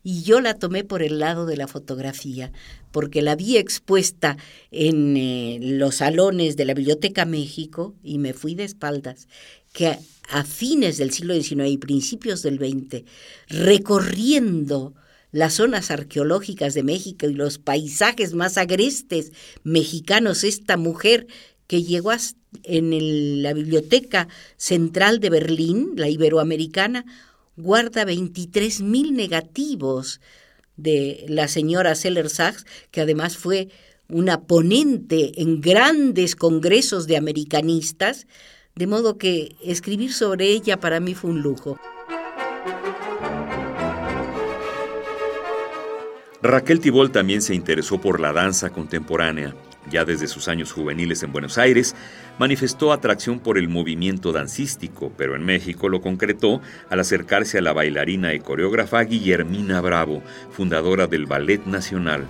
Y 0.09 0.23
yo 0.23 0.39
la 0.39 0.53
tomé 0.53 0.85
por 0.85 1.03
el 1.03 1.19
lado 1.19 1.45
de 1.45 1.57
la 1.57 1.67
fotografía, 1.67 2.53
porque 2.93 3.21
la 3.21 3.35
vi 3.35 3.57
expuesta 3.57 4.37
en 4.71 5.17
eh, 5.17 5.59
los 5.61 5.95
salones 5.95 6.55
de 6.55 6.63
la 6.63 6.73
Biblioteca 6.73 7.25
México 7.25 7.93
y 8.03 8.17
me 8.17 8.31
fui 8.31 8.55
de 8.55 8.63
espaldas, 8.63 9.27
que 9.73 9.97
a, 10.29 10.43
fines 10.45 10.97
del 10.97 11.11
siglo 11.11 11.33
XIX 11.33 11.67
y 11.67 11.77
principios 11.77 12.41
del 12.41 12.57
XX, 12.57 13.03
recorriendo 13.49 14.93
las 15.33 15.55
zonas 15.55 15.91
arqueológicas 15.91 16.73
de 16.73 16.83
México 16.83 17.27
y 17.27 17.33
los 17.33 17.57
paisajes 17.57 18.33
más 18.33 18.57
agrestes 18.57 19.33
mexicanos, 19.63 20.45
esta 20.45 20.77
mujer 20.77 21.27
que 21.67 21.83
llegó 21.83 22.13
en 22.63 23.43
la 23.43 23.51
Biblioteca 23.51 24.29
Central 24.55 25.19
de 25.19 25.31
Berlín, 25.31 25.95
la 25.97 26.07
iberoamericana, 26.07 27.03
guarda 27.57 28.05
23 28.05 28.81
mil 28.81 29.15
negativos 29.15 30.21
de 30.77 31.25
la 31.27 31.47
señora 31.47 31.95
Seller 31.95 32.29
Sachs, 32.29 32.65
que 32.91 33.01
además 33.01 33.35
fue 33.35 33.69
una 34.07 34.41
ponente 34.41 35.41
en 35.41 35.59
grandes 35.59 36.35
congresos 36.35 37.07
de 37.07 37.17
americanistas, 37.17 38.27
de 38.75 38.87
modo 38.87 39.17
que 39.17 39.55
escribir 39.61 40.13
sobre 40.13 40.45
ella 40.45 40.79
para 40.79 40.99
mí 40.99 41.15
fue 41.15 41.31
un 41.31 41.41
lujo. 41.41 41.77
Raquel 46.43 46.79
Tibol 46.79 47.11
también 47.11 47.41
se 47.41 47.55
interesó 47.55 47.99
por 47.99 48.19
la 48.19 48.31
danza 48.31 48.69
contemporánea. 48.69 49.55
Ya 49.89 50.03
desde 50.05 50.27
sus 50.27 50.47
años 50.47 50.71
juveniles 50.71 51.23
en 51.23 51.31
Buenos 51.31 51.57
Aires, 51.57 51.95
manifestó 52.37 52.91
atracción 52.91 53.39
por 53.39 53.57
el 53.57 53.69
movimiento 53.69 54.31
dancístico, 54.31 55.11
pero 55.17 55.35
en 55.35 55.45
México 55.45 55.89
lo 55.89 56.01
concretó 56.01 56.61
al 56.89 56.99
acercarse 56.99 57.57
a 57.57 57.61
la 57.61 57.73
bailarina 57.73 58.33
y 58.33 58.39
coreógrafa 58.39 59.01
Guillermina 59.01 59.79
Bravo, 59.81 60.21
fundadora 60.51 61.07
del 61.07 61.25
Ballet 61.25 61.65
Nacional. 61.65 62.25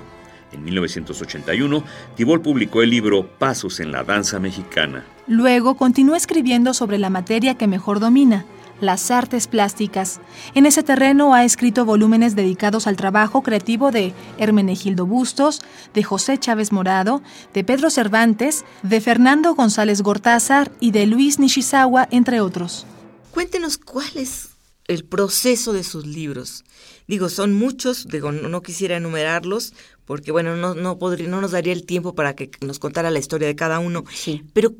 En 0.54 0.64
1981, 0.64 1.84
Tibol 2.16 2.42
publicó 2.42 2.82
el 2.82 2.90
libro 2.90 3.28
Pasos 3.28 3.80
en 3.80 3.92
la 3.92 4.04
Danza 4.04 4.40
Mexicana. 4.40 5.04
Luego 5.28 5.76
continuó 5.76 6.16
escribiendo 6.16 6.74
sobre 6.74 6.98
la 6.98 7.10
materia 7.10 7.56
que 7.56 7.68
mejor 7.68 8.00
domina, 8.00 8.46
las 8.82 9.12
artes 9.12 9.48
plásticas. 9.48 10.20
En 10.54 10.66
ese 10.66 10.84
terreno 10.84 11.34
ha 11.34 11.44
escrito 11.44 11.86
volúmenes 11.86 12.36
dedicados 12.36 12.88
al 12.88 12.96
trabajo 12.96 13.44
creativo 13.44 13.92
de 13.92 14.14
Hermenegildo 14.38 15.06
Bustos, 15.06 15.62
de 15.94 16.04
José 16.04 16.38
Chávez 16.38 16.72
Morado, 16.72 17.22
de 17.54 17.64
Pedro 17.64 17.90
Cervantes, 17.90 18.66
de 18.84 19.02
Fernando 19.02 19.56
González 19.56 20.02
Gortázar 20.02 20.72
y 20.80 20.92
de 20.92 21.06
Luis 21.06 21.40
Nishizawa, 21.40 22.08
entre 22.12 22.42
otros. 22.42 22.86
Cuéntenos 23.32 23.78
cuál 23.78 24.10
es 24.16 24.50
el 24.88 25.06
proceso 25.06 25.74
de 25.74 25.84
sus 25.84 26.06
libros. 26.06 26.64
Digo, 27.08 27.30
son 27.30 27.54
muchos, 27.54 28.08
digo, 28.08 28.32
no, 28.32 28.62
quisiera 28.62 28.98
enumerarlos, 28.98 29.74
porque 30.06 30.32
bueno, 30.32 30.56
no, 30.56 30.76
no, 30.76 30.98
podría, 30.98 31.28
no 31.28 31.42
nos 31.42 31.52
daría 31.52 31.74
el 31.74 31.86
tiempo 31.86 32.16
para 32.16 32.36
que 32.36 32.50
nos 32.62 32.80
contara 32.80 33.12
la 33.12 33.20
historia 33.20 33.48
de 33.48 33.56
cada 33.56 33.80
uno. 33.80 34.04
Sí. 34.12 34.44
Pero 34.54 34.76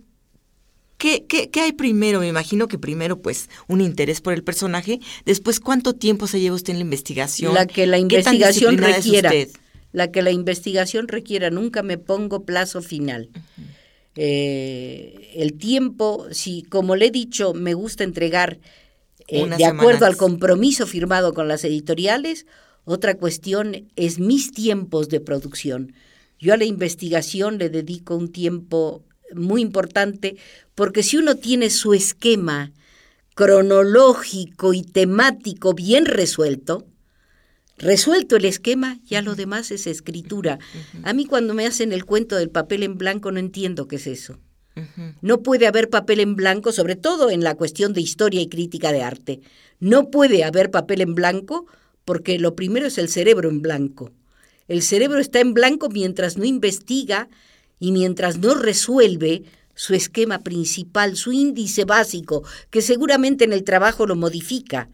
¿Qué, 0.98 1.26
qué, 1.28 1.50
qué 1.50 1.62
hay 1.62 1.74
primero? 1.74 2.20
Me 2.20 2.28
imagino 2.28 2.68
que 2.68 2.80
primero, 2.80 3.22
pues, 3.22 3.50
un 3.68 3.82
interés 3.82 4.20
por 4.22 4.34
el 4.34 4.44
personaje. 4.44 5.00
Después, 5.26 5.60
¿cuánto 5.60 5.94
tiempo 5.94 6.28
se 6.28 6.40
lleva 6.40 6.56
usted 6.56 6.74
en 6.74 6.80
la 6.80 6.86
investigación? 6.86 7.54
La 7.54 7.68
que 7.68 7.86
la 7.86 8.00
investigación 8.00 8.78
requiera. 8.78 9.32
La 9.92 10.12
que 10.12 10.22
la 10.22 10.32
investigación 10.32 11.08
requiera. 11.08 11.50
Nunca 11.52 11.84
me 11.84 11.98
pongo 11.98 12.46
plazo 12.46 12.82
final. 12.82 13.30
Eh, 14.16 15.32
el 15.36 15.54
tiempo, 15.54 16.26
si 16.32 16.64
como 16.64 16.96
le 16.96 17.08
he 17.08 17.12
dicho, 17.12 17.54
me 17.54 17.76
gusta 17.76 18.04
entregar 18.04 18.60
eh, 19.28 19.48
de 19.58 19.66
acuerdo 19.66 20.08
al 20.08 20.18
compromiso 20.18 20.88
firmado 20.88 21.34
con 21.34 21.48
las 21.48 21.64
editoriales, 21.64 22.48
otra 22.86 23.16
cuestión 23.16 23.90
es 23.96 24.18
mis 24.18 24.52
tiempos 24.52 25.10
de 25.10 25.20
producción. 25.20 25.94
Yo 26.40 26.54
a 26.54 26.58
la 26.58 26.66
investigación 26.66 27.60
le 27.60 27.70
dedico 27.70 28.16
un 28.16 28.32
tiempo 28.32 29.04
muy 29.34 29.62
importante, 29.62 30.38
porque 30.76 31.04
si 31.04 31.18
uno 31.18 31.36
tiene 31.36 31.70
su 31.70 31.94
esquema 31.94 32.72
cronológico 33.36 34.74
y 34.74 34.82
temático 34.82 35.74
bien 35.74 36.06
resuelto, 36.06 36.86
resuelto 37.78 38.36
el 38.36 38.46
esquema, 38.46 39.00
ya 39.06 39.22
lo 39.22 39.36
demás 39.36 39.72
es 39.72 39.86
escritura. 39.88 40.60
A 41.04 41.14
mí 41.14 41.26
cuando 41.26 41.54
me 41.54 41.68
hacen 41.68 41.94
el 41.94 42.06
cuento 42.06 42.36
del 42.36 42.50
papel 42.50 42.84
en 42.84 42.98
blanco 42.98 43.32
no 43.32 43.40
entiendo 43.40 43.88
qué 43.88 43.98
es 43.98 44.08
eso. 44.08 44.40
No 45.22 45.42
puede 45.42 45.68
haber 45.68 45.90
papel 45.90 46.20
en 46.20 46.36
blanco, 46.36 46.72
sobre 46.72 46.96
todo 46.96 47.32
en 47.32 47.44
la 47.44 47.56
cuestión 47.56 47.94
de 47.94 48.02
historia 48.02 48.42
y 48.42 48.48
crítica 48.48 48.92
de 48.92 49.02
arte. 49.02 49.42
No 49.80 50.10
puede 50.12 50.44
haber 50.44 50.70
papel 50.72 51.02
en 51.02 51.16
blanco 51.16 51.66
porque 52.06 52.40
lo 52.40 52.56
primero 52.56 52.88
es 52.88 52.98
el 52.98 53.10
cerebro 53.10 53.50
en 53.50 53.62
blanco. 53.62 54.12
El 54.68 54.82
cerebro 54.82 55.20
está 55.20 55.40
en 55.40 55.54
blanco 55.54 55.90
mientras 55.90 56.38
no 56.38 56.46
investiga 56.46 57.30
y 57.80 57.92
mientras 57.92 58.38
no 58.38 58.56
resuelve 58.56 59.44
su 59.76 59.94
esquema 59.94 60.40
principal, 60.40 61.16
su 61.16 61.32
índice 61.32 61.86
básico, 61.86 62.44
que 62.72 62.82
seguramente 62.82 63.46
en 63.46 63.54
el 63.54 63.64
trabajo 63.64 64.08
lo 64.08 64.16
modifica. 64.16 64.90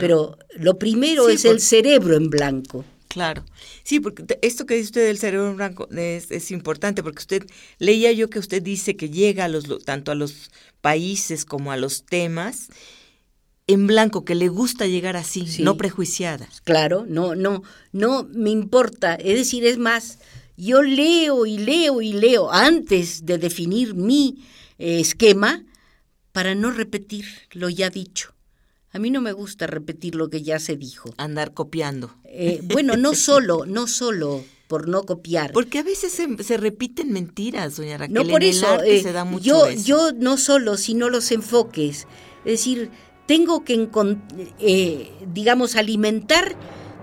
Pero 0.00 0.38
lo 0.56 0.78
primero 0.78 1.28
es 1.28 1.44
el 1.44 1.60
cerebro 1.60 2.16
en 2.16 2.30
blanco. 2.30 2.84
Claro, 3.08 3.44
sí, 3.84 4.00
porque 4.00 4.24
esto 4.42 4.66
que 4.66 4.74
dice 4.74 4.86
usted 4.86 5.06
del 5.06 5.18
cerebro 5.18 5.48
en 5.48 5.56
blanco 5.56 5.88
es, 5.90 6.50
importante, 6.50 7.02
porque 7.02 7.20
usted, 7.20 7.46
leía 7.78 8.10
yo 8.12 8.28
que 8.28 8.40
usted 8.40 8.60
dice 8.60 8.96
que 8.96 9.08
llega 9.08 9.44
a 9.44 9.48
los, 9.48 9.84
tanto 9.84 10.10
a 10.10 10.14
los 10.14 10.50
países 10.80 11.44
como 11.44 11.70
a 11.70 11.76
los 11.76 12.04
temas 12.04 12.70
en 13.66 13.86
blanco, 13.86 14.24
que 14.24 14.34
le 14.34 14.48
gusta 14.48 14.86
llegar 14.86 15.16
así, 15.16 15.46
no 15.60 15.76
prejuiciada. 15.76 16.48
Claro, 16.64 17.06
no, 17.08 17.34
no, 17.34 17.62
no 17.92 18.28
me 18.32 18.50
importa, 18.50 19.14
es 19.14 19.36
decir, 19.38 19.64
es 19.64 19.78
más, 19.78 20.18
yo 20.56 20.82
leo 20.82 21.46
y 21.46 21.58
leo 21.58 22.00
y 22.02 22.12
leo 22.12 22.52
antes 22.52 23.26
de 23.26 23.38
definir 23.38 23.94
mi 23.94 24.44
eh, 24.78 25.00
esquema 25.00 25.64
para 26.32 26.54
no 26.54 26.70
repetir 26.70 27.26
lo 27.52 27.68
ya 27.68 27.90
dicho. 27.90 28.34
A 28.92 28.98
mí 29.00 29.10
no 29.10 29.20
me 29.20 29.32
gusta 29.32 29.66
repetir 29.66 30.14
lo 30.14 30.30
que 30.30 30.42
ya 30.42 30.60
se 30.60 30.76
dijo. 30.76 31.10
Andar 31.16 31.52
copiando. 31.52 32.14
Eh, 32.24 32.60
bueno, 32.62 32.96
no 32.96 33.14
solo, 33.14 33.66
no 33.66 33.88
solo 33.88 34.44
por 34.68 34.88
no 34.88 35.02
copiar. 35.02 35.52
Porque 35.52 35.78
a 35.78 35.82
veces 35.82 36.12
se, 36.12 36.56
repiten 36.56 37.12
mentiras, 37.12 37.76
doña 37.76 37.98
Raquel. 37.98 38.14
No 38.14 38.24
por 38.24 38.44
eso. 38.44 38.82
Eh, 38.82 39.02
se 39.02 39.12
da 39.12 39.24
mucho 39.24 39.44
yo, 39.44 39.70
yo 39.70 40.12
no 40.12 40.36
solo, 40.36 40.76
sino 40.76 41.10
los 41.10 41.30
enfoques. 41.32 42.06
Es 42.44 42.52
decir, 42.52 42.90
tengo 43.26 43.64
que, 43.64 43.88
eh, 44.60 45.10
digamos, 45.32 45.76
alimentar 45.76 46.56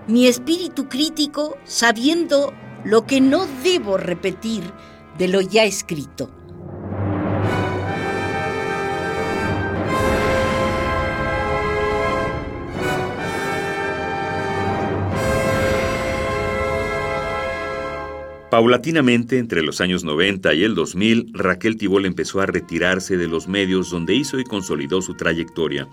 mi 0.08 0.28
espíritu 0.28 0.88
crítico 0.88 1.58
sabiendo 1.66 2.54
lo 2.84 3.06
que 3.06 3.22
no 3.22 3.48
debo 3.64 3.98
repetir 3.98 4.64
de 5.18 5.28
lo 5.28 5.42
ya 5.42 5.64
escrito. 5.64 6.32
Paulatinamente, 18.50 19.38
entre 19.38 19.62
los 19.62 19.80
años 19.80 20.04
90 20.04 20.54
y 20.56 20.64
el 20.66 20.76
2000, 20.76 21.32
Raquel 21.32 21.78
Tibol 21.78 22.06
empezó 22.06 22.42
a 22.42 22.46
retirarse 22.46 23.16
de 23.16 23.30
los 23.30 23.48
medios 23.48 23.92
donde 23.92 24.14
hizo 24.14 24.40
y 24.40 24.44
consolidó 24.44 25.02
su 25.02 25.14
trayectoria. 25.14 25.88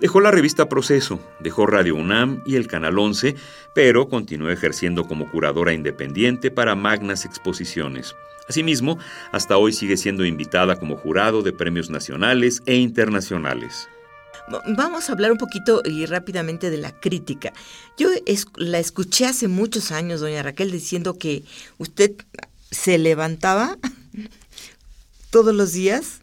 Dejó 0.00 0.22
la 0.22 0.30
revista 0.30 0.66
Proceso, 0.66 1.20
dejó 1.40 1.66
Radio 1.66 1.94
UNAM 1.94 2.42
y 2.46 2.56
el 2.56 2.68
Canal 2.68 2.98
11, 2.98 3.36
pero 3.74 4.08
continuó 4.08 4.48
ejerciendo 4.48 5.04
como 5.04 5.30
curadora 5.30 5.74
independiente 5.74 6.50
para 6.50 6.74
magnas 6.74 7.26
exposiciones. 7.26 8.16
Asimismo, 8.48 8.98
hasta 9.30 9.58
hoy 9.58 9.74
sigue 9.74 9.98
siendo 9.98 10.24
invitada 10.24 10.76
como 10.76 10.96
jurado 10.96 11.42
de 11.42 11.52
premios 11.52 11.90
nacionales 11.90 12.62
e 12.64 12.76
internacionales. 12.76 13.90
Vamos 14.68 15.10
a 15.10 15.12
hablar 15.12 15.32
un 15.32 15.38
poquito 15.38 15.82
y 15.84 16.06
rápidamente 16.06 16.70
de 16.70 16.78
la 16.78 16.98
crítica. 16.98 17.52
Yo 17.98 18.08
la 18.56 18.78
escuché 18.78 19.26
hace 19.26 19.48
muchos 19.48 19.92
años, 19.92 20.22
doña 20.22 20.42
Raquel, 20.42 20.70
diciendo 20.70 21.18
que 21.18 21.44
usted 21.76 22.12
se 22.70 22.96
levantaba 22.96 23.76
todos 25.30 25.54
los 25.54 25.74
días 25.74 26.19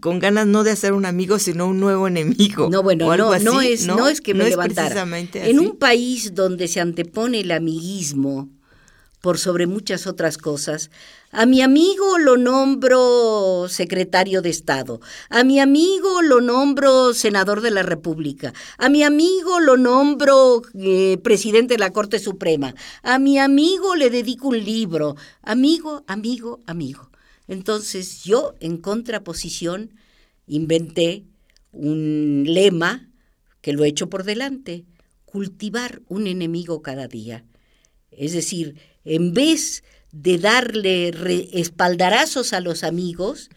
con 0.00 0.18
ganas 0.18 0.46
no 0.46 0.64
de 0.64 0.70
hacer 0.70 0.92
un 0.92 1.06
amigo, 1.06 1.38
sino 1.38 1.66
un 1.66 1.80
nuevo 1.80 2.06
enemigo. 2.08 2.68
No, 2.70 2.82
bueno, 2.82 3.06
no, 3.16 3.38
no, 3.38 3.60
es, 3.60 3.86
no, 3.86 4.08
es 4.08 4.20
que 4.20 4.34
me 4.34 4.48
levantara. 4.48 5.06
En 5.34 5.58
un 5.60 5.76
país 5.76 6.34
donde 6.34 6.68
se 6.68 6.80
antepone 6.80 7.40
el 7.40 7.50
amiguismo 7.50 8.48
por 9.20 9.38
sobre 9.38 9.66
muchas 9.66 10.06
otras 10.06 10.36
cosas, 10.36 10.90
a 11.36 11.46
mi 11.46 11.62
amigo 11.62 12.18
lo 12.18 12.36
nombro 12.36 13.66
secretario 13.68 14.40
de 14.40 14.50
Estado. 14.50 15.00
A 15.30 15.42
mi 15.42 15.58
amigo 15.58 16.22
lo 16.22 16.40
nombro 16.40 17.12
senador 17.14 17.60
de 17.60 17.70
la 17.72 17.82
República. 17.82 18.52
A 18.78 18.88
mi 18.88 19.02
amigo 19.02 19.60
lo 19.60 19.76
nombro 19.76 20.62
eh, 20.78 21.18
presidente 21.24 21.74
de 21.74 21.78
la 21.78 21.90
Corte 21.90 22.18
Suprema. 22.18 22.74
A 23.02 23.18
mi 23.18 23.38
amigo 23.38 23.96
le 23.96 24.10
dedico 24.10 24.48
un 24.48 24.62
libro. 24.62 25.16
Amigo, 25.42 26.04
amigo, 26.06 26.60
amigo. 26.66 27.10
Entonces 27.48 28.24
yo, 28.24 28.54
en 28.60 28.78
contraposición, 28.78 29.94
inventé 30.46 31.24
un 31.72 32.44
lema 32.46 33.08
que 33.60 33.72
lo 33.72 33.84
he 33.84 33.88
hecho 33.88 34.08
por 34.08 34.24
delante. 34.24 34.84
Cultivar 35.24 36.02
un 36.08 36.26
enemigo 36.26 36.82
cada 36.82 37.08
día. 37.08 37.44
Es 38.10 38.32
decir, 38.32 38.76
en 39.04 39.34
vez 39.34 39.82
de 40.12 40.38
darle 40.38 41.08
espaldarazos 41.52 42.52
a 42.52 42.60
los 42.60 42.84
amigos, 42.84 43.50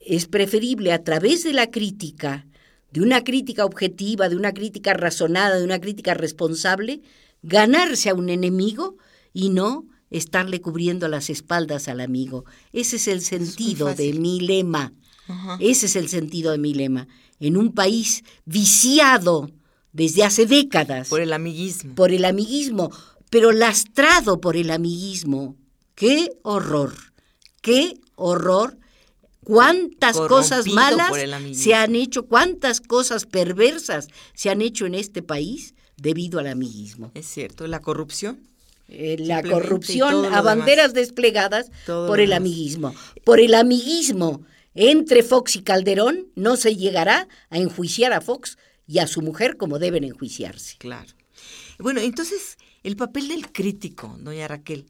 es 0.00 0.26
preferible 0.26 0.92
a 0.92 1.04
través 1.04 1.44
de 1.44 1.52
la 1.52 1.70
crítica, 1.70 2.46
de 2.90 3.02
una 3.02 3.22
crítica 3.22 3.66
objetiva, 3.66 4.30
de 4.30 4.36
una 4.36 4.54
crítica 4.54 4.94
razonada, 4.94 5.58
de 5.58 5.64
una 5.64 5.80
crítica 5.80 6.14
responsable, 6.14 7.02
ganarse 7.42 8.08
a 8.08 8.14
un 8.14 8.30
enemigo 8.30 8.96
y 9.34 9.50
no 9.50 9.86
estarle 10.10 10.60
cubriendo 10.60 11.08
las 11.08 11.30
espaldas 11.30 11.88
al 11.88 12.00
amigo. 12.00 12.44
Ese 12.72 12.96
es 12.96 13.08
el 13.08 13.22
sentido 13.22 13.94
de 13.94 14.12
mi 14.12 14.40
lema. 14.40 14.92
Ese 15.60 15.86
es 15.86 15.96
el 15.96 16.08
sentido 16.08 16.52
de 16.52 16.58
mi 16.58 16.74
lema. 16.74 17.06
En 17.38 17.56
un 17.56 17.72
país 17.72 18.24
viciado 18.44 19.50
desde 19.92 20.24
hace 20.24 20.46
décadas. 20.46 21.08
Por 21.08 21.20
el 21.20 21.32
amiguismo. 21.32 21.94
Por 21.94 22.12
el 22.12 22.24
amiguismo 22.24 22.90
pero 23.30 23.52
lastrado 23.52 24.40
por 24.40 24.56
el 24.56 24.70
amiguismo. 24.70 25.56
¡Qué 25.94 26.30
horror! 26.42 26.94
¡Qué 27.60 27.94
horror! 28.14 28.78
cuántas 29.44 30.18
cosas 30.18 30.66
malas 30.66 31.10
se 31.52 31.74
han 31.74 31.96
hecho, 31.96 32.26
cuántas 32.26 32.82
cosas 32.82 33.24
perversas 33.24 34.08
se 34.34 34.50
han 34.50 34.60
hecho 34.60 34.84
en 34.84 34.94
este 34.94 35.22
país 35.22 35.74
debido 35.96 36.38
al 36.38 36.48
amiguismo. 36.48 37.12
Es 37.14 37.24
cierto, 37.26 37.66
la 37.66 37.80
corrupción. 37.80 38.46
Eh, 38.88 39.16
la 39.18 39.42
corrupción 39.42 40.24
a 40.32 40.40
banderas 40.40 40.94
desplegadas 40.94 41.70
por 41.86 42.20
el 42.20 42.32
amiguismo. 42.32 42.94
Por 43.24 43.38
el 43.38 43.54
amiguismo 43.54 44.42
entre 44.74 45.22
Fox 45.22 45.56
y 45.56 45.62
Calderón 45.62 46.28
no 46.34 46.56
se 46.56 46.74
llegará 46.74 47.28
a 47.50 47.58
enjuiciar 47.58 48.12
a 48.12 48.20
Fox 48.20 48.56
y 48.86 49.00
a 49.00 49.06
su 49.06 49.20
mujer 49.20 49.56
como 49.58 49.78
deben 49.78 50.04
enjuiciarse. 50.04 50.76
Claro. 50.78 51.12
Bueno, 51.78 52.00
entonces, 52.00 52.56
el 52.82 52.96
papel 52.96 53.28
del 53.28 53.52
crítico, 53.52 54.16
doña 54.20 54.48
Raquel. 54.48 54.86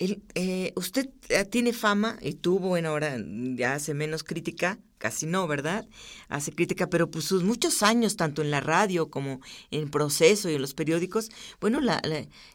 Eh, 0.00 0.72
usted 0.76 1.10
eh, 1.28 1.44
tiene 1.44 1.74
fama 1.74 2.16
y 2.22 2.32
tuvo, 2.32 2.68
bueno, 2.68 2.88
ahora 2.88 3.18
ya 3.18 3.74
hace 3.74 3.92
menos 3.92 4.24
crítica, 4.24 4.78
casi 4.96 5.26
no, 5.26 5.46
¿verdad? 5.46 5.86
Hace 6.30 6.52
crítica, 6.52 6.88
pero 6.88 7.10
pues 7.10 7.26
sus 7.26 7.44
muchos 7.44 7.82
años, 7.82 8.16
tanto 8.16 8.40
en 8.40 8.50
la 8.50 8.60
radio 8.62 9.10
como 9.10 9.40
en 9.70 9.90
proceso 9.90 10.48
y 10.48 10.54
en 10.54 10.62
los 10.62 10.72
periódicos, 10.72 11.30
bueno, 11.60 11.80
la, 11.80 12.00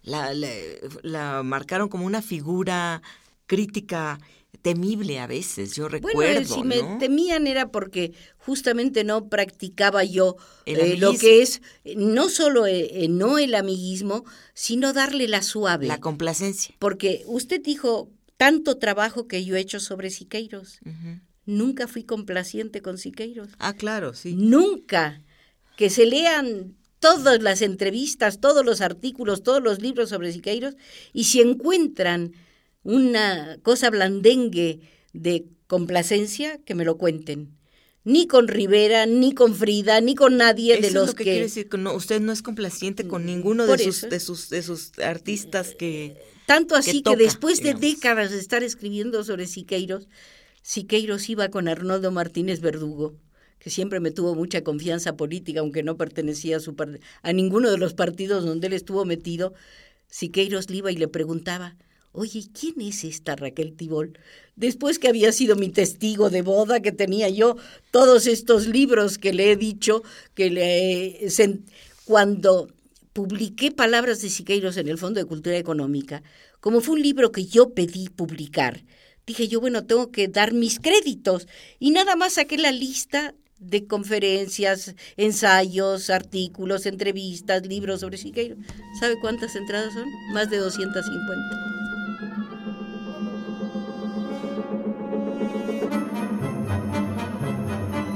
la, 0.02 0.34
la 1.04 1.44
marcaron 1.44 1.88
como 1.88 2.08
una 2.08 2.24
figura 2.24 3.04
crítica 3.46 4.20
temible 4.62 5.20
a 5.20 5.28
veces, 5.28 5.76
yo 5.76 5.88
recuerdo. 5.88 6.18
Bueno, 6.18 6.48
si 6.48 6.64
me 6.64 6.82
temían 6.98 7.48
era 7.48 7.72
porque 7.72 8.14
justamente 8.38 9.04
no 9.04 9.30
practicaba 9.30 10.04
yo 10.04 10.38
eh, 10.66 10.98
lo 10.98 11.14
que 11.14 11.42
es 11.42 11.62
no 11.96 12.30
solo 12.30 12.66
eh, 12.66 13.04
eh, 13.04 13.08
no 13.08 13.38
el 13.38 13.54
amiguismo, 13.56 14.26
sino 14.54 14.94
darle 14.94 15.28
la 15.28 15.42
suave. 15.42 15.88
La 15.88 16.00
complacencia. 16.00 16.76
Porque 16.80 17.24
usted 17.28 17.62
dijo 17.62 18.10
tanto 18.38 18.78
trabajo 18.78 19.28
que 19.28 19.46
yo 19.46 19.56
he 19.56 19.60
hecho 19.60 19.80
sobre 19.80 20.10
Siqueiros. 20.10 20.80
Nunca 21.46 21.88
fui 21.88 22.04
complaciente 22.04 22.82
con 22.82 22.98
Siqueiros. 22.98 23.50
Ah, 23.60 23.74
claro, 23.74 24.14
sí. 24.14 24.36
Nunca. 24.36 25.22
Que 25.78 25.92
se 25.92 26.06
lean 26.06 26.76
todas 27.00 27.42
las 27.42 27.62
entrevistas, 27.62 28.40
todos 28.40 28.66
los 28.66 28.82
artículos, 28.82 29.44
todos 29.44 29.62
los 29.62 29.80
libros 29.80 30.10
sobre 30.10 30.32
Siqueiros 30.32 30.76
y 31.14 31.26
si 31.26 31.42
encuentran 31.42 32.34
una 32.86 33.58
cosa 33.64 33.90
blandengue 33.90 34.80
de 35.12 35.46
complacencia, 35.68 36.60
que 36.64 36.76
me 36.76 36.86
lo 36.86 36.98
cuenten. 36.98 37.58
Ni 38.04 38.28
con 38.28 38.48
Rivera, 38.48 39.08
ni 39.08 39.34
con 39.34 39.56
Frida, 39.56 40.00
ni 40.00 40.14
con 40.14 40.38
nadie 40.38 40.76
de 40.80 40.92
los 40.92 41.04
es 41.04 41.10
lo 41.10 41.16
que, 41.16 41.24
quiere 41.24 41.42
decir 41.42 41.68
que 41.68 41.80
no, 41.80 41.96
usted 41.96 42.22
no 42.22 42.32
es 42.32 42.44
complaciente 42.44 43.08
con 43.08 43.24
mm, 43.24 43.26
ninguno 43.26 43.66
de 43.66 43.80
sus, 43.80 44.02
de 44.02 44.20
sus, 44.20 44.50
de 44.50 44.62
sus 44.62 44.98
artistas 45.00 45.74
que 45.74 46.16
tanto 46.46 46.76
así 46.76 47.02
que, 47.02 47.16
después 47.16 47.64
de 47.64 47.74
décadas 47.74 48.30
de 48.30 48.38
estar 48.38 48.62
escribiendo 48.62 49.24
sobre 49.24 49.48
Siqueiros, 49.48 50.08
Siqueiros 50.62 51.28
iba 51.30 51.50
con 51.50 51.68
Arnoldo 51.68 52.12
Martínez 52.12 52.62
Verdugo, 52.62 53.16
que 53.58 53.72
siempre 53.72 54.00
me 54.00 54.12
tuvo 54.12 54.36
mucha 54.36 54.64
confianza 54.64 55.18
política, 55.18 55.62
aunque 55.62 55.82
no 55.82 55.98
pertenecía 55.98 56.58
a, 56.58 56.60
su 56.60 56.76
a 57.24 57.34
ninguno 57.34 57.72
de 57.72 57.80
los 57.80 57.96
partidos 57.96 58.46
donde 58.46 58.68
él 58.68 58.74
estuvo 58.74 59.06
metido. 59.06 59.56
Siqueiros 60.08 60.70
le 60.70 60.78
iba 60.78 60.92
y 60.92 60.98
le 60.98 61.08
preguntaba, 61.08 61.76
Oye, 62.18 62.46
¿quién 62.58 62.80
es 62.80 63.04
esta 63.04 63.36
Raquel 63.36 63.74
Tibol? 63.74 64.18
Después 64.56 65.00
que 65.00 65.10
había 65.10 65.34
sido 65.34 65.58
mi 65.58 65.68
testigo 65.70 66.30
de 66.30 66.42
boda, 66.42 66.80
que 66.80 66.94
tenía 66.94 67.28
yo 67.28 67.58
todos 67.92 68.26
estos 68.26 68.68
libros 68.68 69.18
que 69.18 69.34
le 69.34 69.52
he 69.52 69.58
dicho, 69.58 70.02
que 70.34 70.50
le 70.50 71.20
cuando 72.06 72.70
publiqué 73.12 73.72
Palabras 73.72 74.22
de 74.22 74.30
Siqueiros 74.30 74.78
en 74.78 74.88
el 74.88 74.98
Fondo 74.98 75.20
de 75.20 75.26
Cultura 75.26 75.58
Económica, 75.58 76.24
como 76.62 76.80
fue 76.80 76.96
un 76.96 77.02
libro 77.02 77.34
que 77.34 77.46
yo 77.46 77.74
pedí 77.74 78.08
publicar, 78.08 78.86
dije 79.28 79.50
yo, 79.50 79.60
bueno, 79.60 79.86
tengo 79.86 80.12
que 80.12 80.30
dar 80.30 80.54
mis 80.54 80.80
créditos. 80.80 81.48
Y 81.80 81.92
nada 81.92 82.16
más 82.16 82.34
saqué 82.34 82.58
la 82.58 82.72
lista 82.72 83.36
de 83.60 83.88
conferencias, 83.88 84.96
ensayos, 85.18 86.10
artículos, 86.10 86.86
entrevistas, 86.86 87.66
libros 87.66 88.00
sobre 88.02 88.18
Siqueiros. 88.18 88.60
¿Sabe 89.02 89.20
cuántas 89.20 89.56
entradas 89.56 89.94
son? 89.94 90.08
Más 90.34 90.50
de 90.50 90.58
250. 90.58 91.85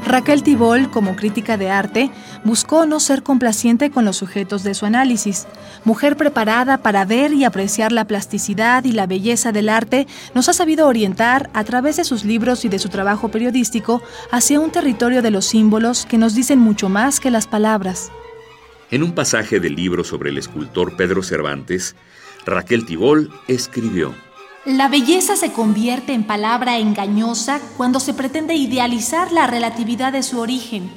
Raquel 0.09 0.41
Tibol, 0.41 0.89
como 0.89 1.15
crítica 1.15 1.55
de 1.55 1.69
arte, 1.69 2.09
buscó 2.43 2.87
no 2.87 2.99
ser 2.99 3.21
complaciente 3.21 3.91
con 3.91 4.05
los 4.05 4.17
sujetos 4.17 4.63
de 4.63 4.73
su 4.73 4.87
análisis. 4.87 5.45
Mujer 5.85 6.17
preparada 6.17 6.79
para 6.79 7.05
ver 7.05 7.31
y 7.31 7.43
apreciar 7.43 7.91
la 7.91 8.05
plasticidad 8.05 8.83
y 8.85 8.91
la 8.91 9.05
belleza 9.05 9.51
del 9.51 9.69
arte, 9.69 10.07
nos 10.33 10.49
ha 10.49 10.53
sabido 10.53 10.87
orientar, 10.87 11.51
a 11.53 11.63
través 11.63 11.97
de 11.97 12.05
sus 12.05 12.25
libros 12.25 12.65
y 12.65 12.69
de 12.69 12.79
su 12.79 12.89
trabajo 12.89 13.29
periodístico, 13.29 14.01
hacia 14.31 14.59
un 14.59 14.71
territorio 14.71 15.21
de 15.21 15.29
los 15.29 15.45
símbolos 15.45 16.07
que 16.07 16.17
nos 16.17 16.33
dicen 16.33 16.57
mucho 16.57 16.89
más 16.89 17.19
que 17.19 17.29
las 17.29 17.45
palabras. 17.45 18.11
En 18.89 19.03
un 19.03 19.13
pasaje 19.13 19.59
del 19.59 19.75
libro 19.75 20.03
sobre 20.03 20.31
el 20.31 20.39
escultor 20.39 20.97
Pedro 20.97 21.21
Cervantes, 21.21 21.95
Raquel 22.47 22.87
Tibol 22.87 23.31
escribió, 23.47 24.15
la 24.65 24.89
belleza 24.89 25.37
se 25.37 25.53
convierte 25.53 26.13
en 26.13 26.25
palabra 26.25 26.77
engañosa 26.77 27.61
cuando 27.77 27.99
se 27.99 28.13
pretende 28.13 28.55
idealizar 28.55 29.31
la 29.31 29.47
relatividad 29.47 30.11
de 30.11 30.21
su 30.21 30.39
origen. 30.39 30.91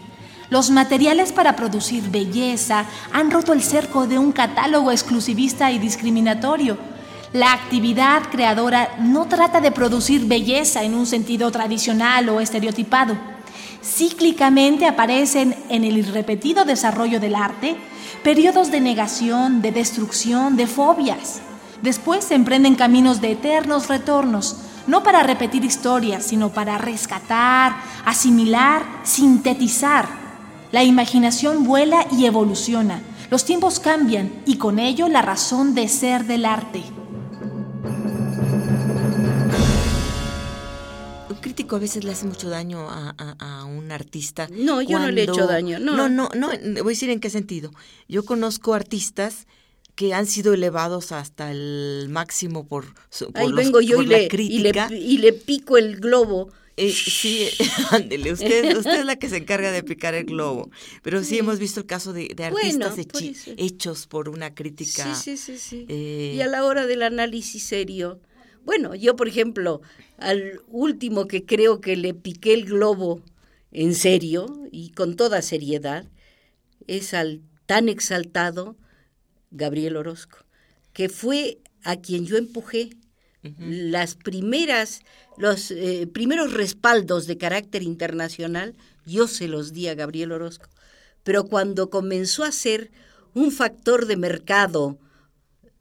Los 0.51 0.71
materiales 0.71 1.33
para 1.33 1.55
producir 1.55 2.11
belleza 2.11 2.87
han 3.13 3.31
roto 3.31 3.53
el 3.53 3.63
cerco 3.63 4.07
de 4.07 4.19
un 4.19 4.33
catálogo 4.33 4.91
exclusivista 4.91 5.71
y 5.71 5.79
discriminatorio. 5.79 6.77
La 7.33 7.53
actividad 7.53 8.25
creadora 8.31 8.97
no 8.99 9.27
trata 9.27 9.61
de 9.61 9.71
producir 9.71 10.27
belleza 10.27 10.83
en 10.83 10.95
un 10.95 11.07
sentido 11.07 11.51
tradicional 11.51 12.29
o 12.29 12.41
estereotipado. 12.41 13.17
Cíclicamente 13.83 14.87
aparecen 14.87 15.57
en 15.69 15.85
el 15.85 15.99
irrepetido 15.99 16.65
desarrollo 16.65 17.21
del 17.21 17.37
arte 17.37 17.77
periodos 18.23 18.71
de 18.71 18.81
negación, 18.81 19.63
de 19.63 19.73
destrucción, 19.73 20.57
de 20.57 20.67
fobias. 20.67 21.41
Después 21.83 22.25
se 22.25 22.37
emprenden 22.37 22.77
caminos 22.77 23.21
de 23.21 23.33
eternos 23.33 23.89
retornos, 23.89 24.57
no 24.87 25.03
para 25.03 25.25
repetir 25.25 25.65
historias, 25.65 26.25
sino 26.25 26.51
para 26.51 26.79
rescatar, 26.79 27.75
asimilar, 28.05 28.85
sintetizar. 29.03 30.09
La 30.71 30.85
imaginación 30.85 31.65
vuela 31.65 32.07
y 32.13 32.27
evoluciona. 32.27 33.03
Los 33.31 33.45
tiempos 33.45 33.81
cambian 33.81 34.33
y 34.47 34.59
con 34.59 34.79
ello 34.79 35.09
la 35.09 35.23
razón 35.23 35.75
de 35.75 35.89
ser 35.89 36.25
del 36.25 36.45
arte. 36.45 36.85
Un 41.31 41.37
crítico 41.41 41.75
a 41.75 41.79
veces 41.81 42.05
le 42.05 42.13
hace 42.13 42.27
mucho 42.27 42.49
daño 42.49 42.87
a, 42.89 43.65
un 43.65 43.91
artista. 43.91 44.47
No, 44.53 44.83
yo 44.83 45.01
no 45.01 45.11
le 45.11 45.23
he 45.23 45.25
hecho 45.25 45.49
daño. 45.49 45.81
No. 45.81 45.97
no, 45.97 46.09
no, 46.09 46.31
no, 46.35 46.49
voy 46.49 46.79
a 46.79 46.83
decir 46.85 47.11
en 47.11 47.19
qué 47.19 47.29
sentido. 47.29 47.73
Yo 48.09 48.25
conozco 48.25 48.73
artistas 48.73 49.47
que 49.95 50.15
han 50.15 50.27
sido 50.27 50.55
elevados 50.55 51.13
hasta 51.13 51.51
el 51.51 52.07
máximo 52.09 52.67
por, 52.67 52.87
Ahí 53.35 53.53
vengo 53.53 53.81
yo 53.81 54.03
y, 54.03 54.07
la 54.07 54.19
le, 54.19 54.29
crítica. 54.29 54.89
Y, 54.91 55.19
le, 55.19 55.33
pico 55.33 55.77
el 55.77 55.97
globo. 55.97 56.51
Eh, 56.79 56.91
sí, 56.91 57.51
ándele, 57.91 58.33
usted, 58.33 58.77
usted 58.77 59.01
es 59.01 59.05
la 59.05 59.17
que 59.17 59.29
se 59.29 59.37
encarga 59.37 59.71
de 59.71 59.83
picar 59.83 60.15
el 60.15 60.25
globo. 60.25 60.71
Pero 61.03 61.23
sí, 61.23 61.39
hemos 61.39 61.59
visto 61.59 61.81
el 61.81 61.87
caso 61.87 62.15
de, 62.15 62.35
artistas 62.43 62.97
hechos 63.59 64.07
por 64.07 64.31
una 64.31 64.55
crítica. 64.55 65.15
Sí, 65.15 65.37
sí, 65.37 65.59
sí. 65.59 65.87
Eh, 65.89 66.35
y 66.37 66.41
a 66.41 66.47
la 66.47 66.65
hora 66.65 66.87
del 66.87 67.03
análisis 67.03 67.63
serio. 67.63 68.21
Bueno, 68.65 68.95
yo, 68.95 69.17
por 69.17 69.29
ejemplo, 69.29 69.83
al 70.19 70.63
último 70.69 71.27
que 71.27 71.45
creo 71.45 71.81
que 71.81 71.97
le 71.97 72.15
piqué 72.15 72.55
el 72.55 72.65
globo 72.65 73.21
en 73.73 73.95
serio 73.95 74.47
y 74.71 74.93
con 74.93 75.17
toda 75.17 75.43
seriedad, 75.43 76.07
es 76.87 77.13
al 77.13 77.43
tan 77.67 77.89
exaltado 77.89 78.77
Gabriel 79.53 79.97
Orozco, 79.97 80.39
que 80.93 81.09
fue 81.09 81.59
a 81.85 81.97
quien 81.97 82.27
yo 82.27 82.37
empujé 82.37 82.91
las 83.59 84.15
primeras, 84.15 85.01
los 85.37 85.73
eh, 85.73 86.09
primeros 86.13 86.53
respaldos 86.53 87.27
de 87.27 87.39
carácter 87.39 87.83
internacional, 87.83 88.75
yo 89.05 89.27
se 89.27 89.49
los 89.49 89.73
di 89.73 89.89
a 89.89 89.95
Gabriel 89.95 90.33
Orozco. 90.33 90.69
Pero 91.25 91.45
cuando 91.45 91.91
comenzó 91.91 92.45
a 92.45 92.53
ser 92.53 92.93
un 93.35 93.51
factor 93.51 94.07
de 94.07 94.17
mercado, 94.17 94.99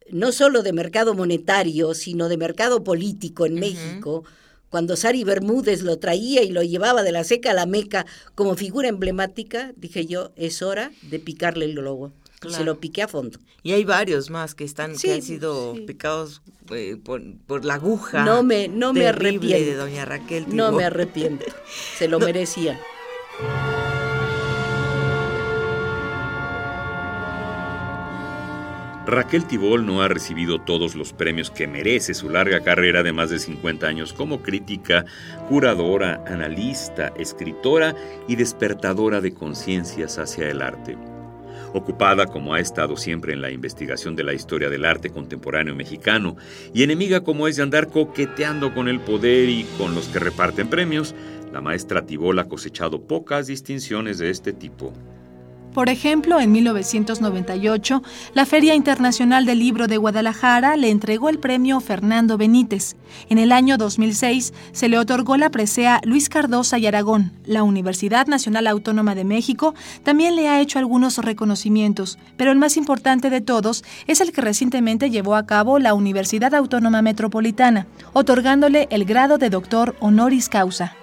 no 0.10 0.31
solo 0.31 0.63
de 0.63 0.73
mercado 0.73 1.13
monetario, 1.13 1.93
sino 1.93 2.29
de 2.29 2.38
mercado 2.38 2.84
político 2.84 3.45
en 3.45 3.55
México, 3.55 4.23
cuando 4.69 4.95
Sari 4.95 5.23
Bermúdez 5.23 5.81
lo 5.84 5.99
traía 5.99 6.43
y 6.43 6.49
lo 6.49 6.63
llevaba 6.63 7.03
de 7.03 7.12
la 7.12 7.23
seca 7.23 7.51
a 7.51 7.53
la 7.53 7.65
meca 7.65 8.05
como 8.36 8.55
figura 8.55 8.88
emblemática, 8.88 9.73
dije 9.75 10.05
yo, 10.05 10.31
es 10.36 10.62
hora 10.62 10.91
de 11.03 11.19
picarle 11.19 11.65
el 11.65 11.75
globo. 11.75 12.13
Se 12.49 12.63
lo 12.63 12.80
piqué 12.80 13.04
a 13.04 13.08
fondo. 13.08 13.38
Y 13.62 13.73
hay 13.73 13.84
varios 13.84 14.32
más 14.32 14.56
que 14.56 14.63
están 14.63 14.95
que 14.95 15.13
han 15.13 15.21
sido 15.21 15.75
picados 15.86 16.41
eh, 16.71 16.97
por, 16.97 17.65
la 17.65 17.75
aguja. 17.75 18.25
No 18.25 18.41
me 18.41 18.67
no 18.67 18.93
me 18.93 19.08
arrepiento 19.08 19.47
de 19.47 19.75
doña 19.75 20.06
Raquel. 20.06 20.45
No 20.49 20.71
me 20.71 20.84
arrepiento. 20.84 21.45
Se 21.97 22.08
lo 22.08 22.19
merecían. 22.19 22.80
Raquel 29.06 29.45
Tibol 29.45 29.86
no 29.86 30.01
ha 30.01 30.08
recibido 30.08 30.62
todos 30.62 30.95
los 30.95 31.12
premios 31.12 31.51
que 31.51 31.67
merece 31.67 32.13
su 32.13 32.30
larga 32.30 32.62
carrera 32.62 33.04
de 33.04 33.12
más 33.12 33.30
de 33.30 33.39
50 33.39 33.86
años 33.86 34.13
como 34.13 34.41
crítica, 34.41 35.06
curadora, 35.49 36.23
analista, 36.27 37.12
escritora 37.17 37.95
y 38.27 38.36
despertadora 38.36 39.19
de 39.19 39.34
conciencias 39.34 40.17
hacia 40.17 40.49
el 40.49 40.62
arte. 40.62 40.97
Ocupada 41.73 42.25
como 42.25 42.53
ha 42.53 42.60
estado 42.60 42.97
siempre 42.97 43.34
en 43.34 43.41
la 43.41 43.51
investigación 43.51 44.15
de 44.15 44.23
la 44.23 44.34
historia 44.34 44.69
del 44.69 44.86
arte 44.86 45.10
contemporáneo 45.10 45.73
mexicano 45.73 46.36
y 46.73 46.84
enemiga 46.84 47.23
como 47.23 47.47
es 47.47 47.55
de 47.55 47.63
andar 47.63 47.88
coqueteando 47.88 48.73
con 48.73 48.88
el 48.88 48.99
poder 48.99 49.49
y 49.49 49.63
con 49.77 49.95
los 49.95 50.07
que 50.07 50.19
reparten 50.19 50.69
premios, 50.69 51.15
la 51.53 51.62
maestra 51.62 52.05
Tibol 52.05 52.39
ha 52.39 52.47
cosechado 52.47 53.01
pocas 53.07 53.47
distinciones 53.47 54.17
de 54.17 54.29
este 54.29 54.53
tipo. 54.53 54.93
Por 55.73 55.88
ejemplo, 55.88 56.41
en 56.41 56.51
1998, 56.51 58.03
la 58.34 58.45
Feria 58.45 58.75
Internacional 58.75 59.45
del 59.45 59.60
Libro 59.60 59.88
de 59.88 59.95
Guadalajara 59.95 60.75
le 60.75 60.89
entregó 60.89 61.29
el 61.29 61.39
premio 61.39 61.79
Fernando 61.79 62.38
Benítez. 62.38 62.97
En 63.29 63.38
el 63.38 63.53
año 63.53 63.77
2006 63.77 64.53
se 64.73 64.89
le 64.89 64.99
otorgó 64.99 65.38
la 65.38 65.49
presea 65.49 66.01
Luis 66.03 66.27
Cardosa 66.27 66.77
y 66.77 66.88
Aragón. 66.88 67.31
La 67.45 67.63
Universidad 67.63 68.27
Nacional 68.27 68.67
Autónoma 68.67 69.15
de 69.15 69.23
México 69.23 69.73
también 70.03 70.36
le 70.36 70.49
ha 70.49 70.60
hecho 70.60 70.77
algunos 70.77 71.17
reconocimientos, 71.19 72.19
pero 72.36 72.51
el 72.51 72.57
más 72.57 72.75
importante 72.75 73.29
de 73.29 73.39
todos 73.39 73.86
es 74.07 74.19
el 74.19 74.34
que 74.34 74.41
recientemente 74.41 75.10
llevó 75.10 75.36
a 75.36 75.45
cabo 75.45 75.79
la 75.79 75.93
Universidad 75.93 76.53
Autónoma 76.53 77.01
Metropolitana, 77.01 77.88
otorgándole 78.12 78.89
el 78.91 79.05
grado 79.05 79.38
de 79.38 79.49
doctor 79.49 79.95
honoris 80.01 80.49
causa. 80.49 80.97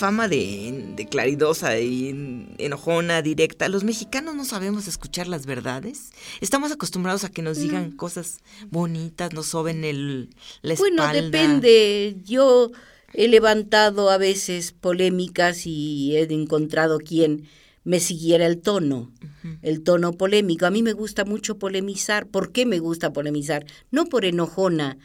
Fama 0.00 0.28
de, 0.28 1.06
claridosa 1.10 1.78
y 1.78 2.54
enojona, 2.56 3.20
directa. 3.20 3.68
Los 3.68 3.84
mexicanos 3.84 4.34
no 4.34 4.46
sabemos 4.46 4.88
escuchar 4.88 5.28
las 5.28 5.44
verdades. 5.44 6.10
Estamos 6.40 6.72
acostumbrados 6.72 7.24
a 7.24 7.30
que 7.30 7.42
nos 7.42 7.58
digan 7.58 7.92
cosas 7.92 8.38
bonitas, 8.70 9.34
nos 9.34 9.46
soben 9.46 9.84
el, 9.84 10.30
la 10.62 10.72
espalda. 10.72 11.04
Bueno, 11.04 11.22
depende. 11.22 12.16
Yo 12.24 12.72
he 13.12 13.28
levantado 13.28 14.08
a 14.08 14.16
veces 14.16 14.72
polémicas 14.72 15.66
y 15.66 16.16
he 16.16 16.22
encontrado 16.32 16.98
quien 16.98 17.46
me 17.84 18.00
siguiera 18.00 18.46
el 18.46 18.58
tono, 18.58 19.12
el 19.60 19.82
tono 19.82 20.14
polémico. 20.14 20.64
A 20.64 20.70
mí 20.70 20.82
me 20.82 20.94
gusta 20.94 21.26
mucho 21.26 21.58
polemizar. 21.58 22.26
¿Por 22.26 22.52
qué 22.52 22.64
me 22.64 22.78
gusta 22.78 23.12
polemizar? 23.12 23.66
No 23.90 24.06
por 24.06 24.24
enojona, 24.24 24.96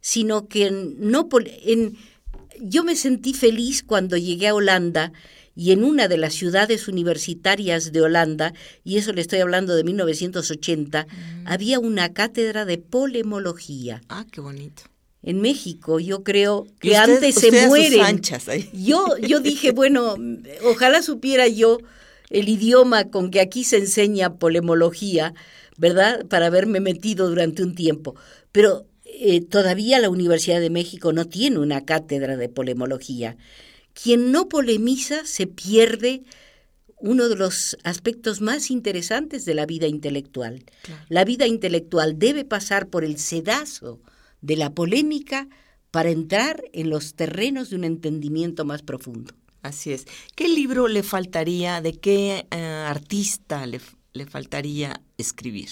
sino 0.00 0.46
que 0.46 0.70
no 0.70 1.28
en 1.64 1.96
yo 2.60 2.84
me 2.84 2.96
sentí 2.96 3.34
feliz 3.34 3.82
cuando 3.82 4.16
llegué 4.16 4.48
a 4.48 4.54
Holanda 4.54 5.12
y 5.56 5.72
en 5.72 5.84
una 5.84 6.08
de 6.08 6.18
las 6.18 6.34
ciudades 6.34 6.88
universitarias 6.88 7.92
de 7.92 8.02
Holanda, 8.02 8.54
y 8.82 8.96
eso 8.96 9.12
le 9.12 9.20
estoy 9.20 9.38
hablando 9.38 9.76
de 9.76 9.84
1980, 9.84 11.06
mm. 11.06 11.46
había 11.46 11.78
una 11.78 12.12
cátedra 12.12 12.64
de 12.64 12.78
polemología. 12.78 14.02
Ah, 14.08 14.26
qué 14.30 14.40
bonito. 14.40 14.82
En 15.22 15.40
México, 15.40 16.00
yo 16.00 16.22
creo 16.22 16.66
que 16.80 16.96
antes 16.96 17.36
se 17.36 17.66
mueren. 17.66 18.20
Yo, 18.72 19.16
yo 19.16 19.40
dije, 19.40 19.70
bueno, 19.72 20.16
ojalá 20.64 21.02
supiera 21.02 21.48
yo 21.48 21.78
el 22.30 22.48
idioma 22.48 23.10
con 23.10 23.30
que 23.30 23.40
aquí 23.40 23.64
se 23.64 23.78
enseña 23.78 24.34
polemología, 24.34 25.34
¿verdad? 25.78 26.26
Para 26.26 26.46
haberme 26.46 26.80
metido 26.80 27.28
durante 27.28 27.62
un 27.62 27.74
tiempo. 27.74 28.16
Pero 28.52 28.86
eh, 29.20 29.40
todavía 29.40 29.98
la 30.00 30.10
Universidad 30.10 30.60
de 30.60 30.70
México 30.70 31.12
no 31.12 31.26
tiene 31.26 31.58
una 31.58 31.84
cátedra 31.84 32.36
de 32.36 32.48
polemología. 32.48 33.36
Quien 33.92 34.32
no 34.32 34.48
polemiza 34.48 35.24
se 35.24 35.46
pierde 35.46 36.22
uno 36.96 37.28
de 37.28 37.36
los 37.36 37.76
aspectos 37.84 38.40
más 38.40 38.70
interesantes 38.70 39.44
de 39.44 39.54
la 39.54 39.66
vida 39.66 39.86
intelectual. 39.86 40.64
La 41.08 41.24
vida 41.24 41.46
intelectual 41.46 42.18
debe 42.18 42.44
pasar 42.44 42.88
por 42.88 43.04
el 43.04 43.18
sedazo 43.18 44.00
de 44.40 44.56
la 44.56 44.70
polémica 44.70 45.48
para 45.90 46.10
entrar 46.10 46.64
en 46.72 46.90
los 46.90 47.14
terrenos 47.14 47.70
de 47.70 47.76
un 47.76 47.84
entendimiento 47.84 48.64
más 48.64 48.82
profundo. 48.82 49.34
Así 49.62 49.92
es. 49.92 50.06
¿Qué 50.34 50.48
libro 50.48 50.88
le 50.88 51.02
faltaría, 51.02 51.80
de 51.80 51.92
qué 51.92 52.46
eh, 52.50 52.56
artista 52.56 53.66
le, 53.66 53.80
le 54.12 54.26
faltaría 54.26 55.00
escribir? 55.18 55.68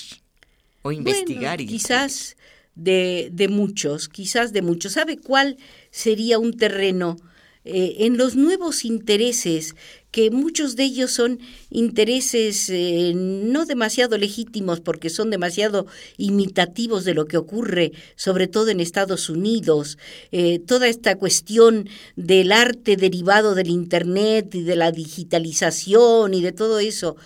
o 0.83 0.93
investigar. 0.93 1.61
y 1.61 1.67
quizás 1.67 2.37
de, 2.75 3.31
de, 3.33 3.49
muchos, 3.49 4.09
quizás 4.09 4.53
de 4.53 4.63
muchos. 4.63 4.93
¿Sabe 4.93 5.19
cuál 5.19 5.57
sería 5.91 6.39
un 6.39 6.57
terreno 6.57 7.17
eh, 7.65 8.07
en 8.07 8.17
los 8.17 8.35
nuevos 8.35 8.85
intereses 8.85 9.77
que 10.11 10.33
muchos 10.33 10.75
de 10.75 10.83
ellos 10.83 11.13
son 11.13 11.39
intereses 11.71 12.69
eh, 12.71 13.13
no 13.15 13.67
demasiado 13.67 14.19
legítimos 14.19 14.81
porque 14.81 15.11
son 15.11 15.31
demasiado 15.31 15.87
imitativos 16.17 17.05
de 17.05 17.15
lo 17.15 17.27
que 17.27 17.37
ocurre, 17.37 17.93
sobre 18.17 18.49
todo 18.49 18.71
en 18.71 18.81
Estados 18.81 19.31
Unidos. 19.31 19.97
Eh, 20.33 20.59
toda 20.59 20.89
esta 20.89 21.15
cuestión 21.15 21.89
del 22.17 22.51
arte 22.51 22.97
derivado 22.97 23.55
del 23.55 23.69
Internet 23.69 24.57
y 24.57 24.63
de 24.65 24.75
la 24.75 24.91
digitalización 24.91 26.35
y 26.35 26.43
de 26.43 26.53
todo 26.53 26.81
eso 26.81 27.17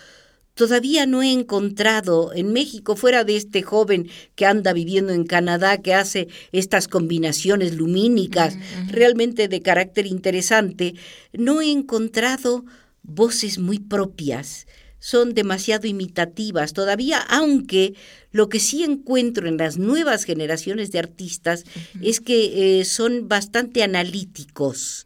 Todavía 0.57 1.05
no 1.05 1.21
he 1.21 1.31
encontrado 1.31 2.33
en 2.33 2.51
México, 2.51 2.95
fuera 2.95 3.23
de 3.23 3.37
este 3.37 3.61
joven 3.61 4.09
que 4.33 4.47
anda 4.47 4.73
viviendo 4.73 5.13
en 5.13 5.23
Canadá, 5.23 5.83
que 5.83 5.93
hace 5.93 6.29
estas 6.51 6.87
combinaciones 6.87 7.75
lumínicas 7.75 8.57
realmente 8.87 9.47
de 9.49 9.61
carácter 9.61 10.07
interesante, 10.07 10.95
no 11.31 11.61
he 11.61 11.69
encontrado 11.69 12.65
voces 13.03 13.59
muy 13.59 13.77
propias. 13.77 14.65
Son 14.97 15.35
demasiado 15.35 15.85
imitativas 15.85 16.73
todavía, 16.73 17.19
aunque 17.19 17.93
lo 18.31 18.49
que 18.49 18.59
sí 18.59 18.83
encuentro 18.83 19.47
en 19.47 19.57
las 19.57 19.77
nuevas 19.77 20.23
generaciones 20.23 20.91
de 20.91 20.97
artistas 20.97 21.65
es 22.01 22.19
que 22.19 22.79
eh, 22.79 22.85
son 22.85 23.27
bastante 23.27 23.83
analíticos 23.83 25.05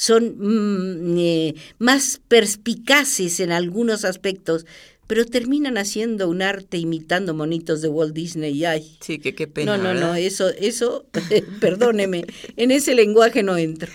son 0.00 0.36
mm, 0.38 1.18
eh, 1.18 1.54
más 1.78 2.22
perspicaces 2.26 3.38
en 3.38 3.52
algunos 3.52 4.06
aspectos, 4.06 4.64
pero 5.06 5.26
terminan 5.26 5.76
haciendo 5.76 6.26
un 6.30 6.40
arte 6.40 6.78
imitando 6.78 7.34
monitos 7.34 7.82
de 7.82 7.88
Walt 7.88 8.14
Disney. 8.14 8.64
Ay. 8.64 8.96
Sí, 9.00 9.18
que 9.18 9.34
qué 9.34 9.46
pena. 9.46 9.76
No, 9.76 9.92
no, 9.92 10.00
no, 10.00 10.14
eso, 10.14 10.48
eso, 10.48 11.04
perdóneme, 11.60 12.24
en 12.56 12.70
ese 12.70 12.94
lenguaje 12.94 13.42
no 13.42 13.58
entro. 13.58 13.92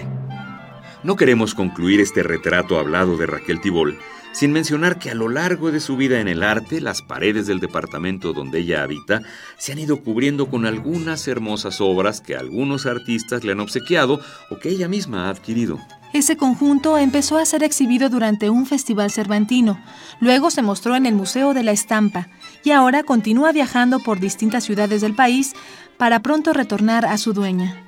No 1.05 1.15
queremos 1.15 1.53
concluir 1.53 1.99
este 1.99 2.23
retrato 2.23 2.79
hablado 2.79 3.15
de 3.15 3.27
Raquel 3.27 3.61
Tibol 3.61 3.99
sin 4.31 4.51
mencionar 4.51 4.97
que 4.97 5.11
a 5.11 5.13
lo 5.13 5.29
largo 5.29 5.71
de 5.71 5.79
su 5.79 5.97
vida 5.97 6.19
en 6.19 6.27
el 6.27 6.41
arte, 6.41 6.81
las 6.81 7.03
paredes 7.03 7.45
del 7.45 7.59
departamento 7.59 8.33
donde 8.33 8.61
ella 8.61 8.81
habita 8.81 9.21
se 9.59 9.71
han 9.71 9.77
ido 9.77 10.01
cubriendo 10.01 10.47
con 10.49 10.65
algunas 10.65 11.27
hermosas 11.27 11.79
obras 11.79 12.21
que 12.21 12.35
algunos 12.35 12.87
artistas 12.87 13.43
le 13.43 13.51
han 13.51 13.59
obsequiado 13.59 14.19
o 14.49 14.57
que 14.57 14.69
ella 14.69 14.87
misma 14.87 15.27
ha 15.27 15.29
adquirido. 15.29 15.79
Ese 16.11 16.37
conjunto 16.37 16.97
empezó 16.97 17.37
a 17.37 17.45
ser 17.45 17.61
exhibido 17.61 18.09
durante 18.09 18.49
un 18.49 18.65
festival 18.65 19.11
cervantino, 19.11 19.79
luego 20.19 20.49
se 20.49 20.63
mostró 20.63 20.95
en 20.95 21.05
el 21.05 21.13
Museo 21.13 21.53
de 21.53 21.61
la 21.61 21.71
Estampa 21.71 22.29
y 22.63 22.71
ahora 22.71 23.03
continúa 23.03 23.51
viajando 23.51 23.99
por 23.99 24.19
distintas 24.19 24.63
ciudades 24.63 25.01
del 25.01 25.13
país 25.13 25.53
para 25.99 26.23
pronto 26.23 26.51
retornar 26.51 27.05
a 27.05 27.19
su 27.19 27.31
dueña. 27.31 27.84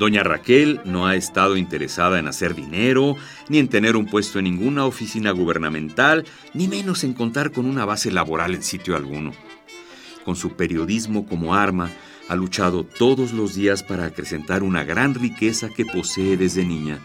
Doña 0.00 0.22
Raquel 0.22 0.80
no 0.86 1.06
ha 1.06 1.14
estado 1.14 1.58
interesada 1.58 2.18
en 2.18 2.26
hacer 2.26 2.54
dinero, 2.54 3.16
ni 3.50 3.58
en 3.58 3.68
tener 3.68 3.96
un 3.96 4.06
puesto 4.06 4.38
en 4.38 4.46
ninguna 4.46 4.86
oficina 4.86 5.30
gubernamental, 5.30 6.24
ni 6.54 6.68
menos 6.68 7.04
en 7.04 7.12
contar 7.12 7.52
con 7.52 7.66
una 7.66 7.84
base 7.84 8.10
laboral 8.10 8.54
en 8.54 8.62
sitio 8.62 8.96
alguno. 8.96 9.34
Con 10.24 10.36
su 10.36 10.52
periodismo 10.56 11.26
como 11.26 11.54
arma, 11.54 11.90
ha 12.30 12.34
luchado 12.34 12.82
todos 12.82 13.34
los 13.34 13.54
días 13.54 13.82
para 13.82 14.06
acrecentar 14.06 14.62
una 14.62 14.84
gran 14.84 15.14
riqueza 15.14 15.68
que 15.68 15.84
posee 15.84 16.38
desde 16.38 16.64
niña, 16.64 16.98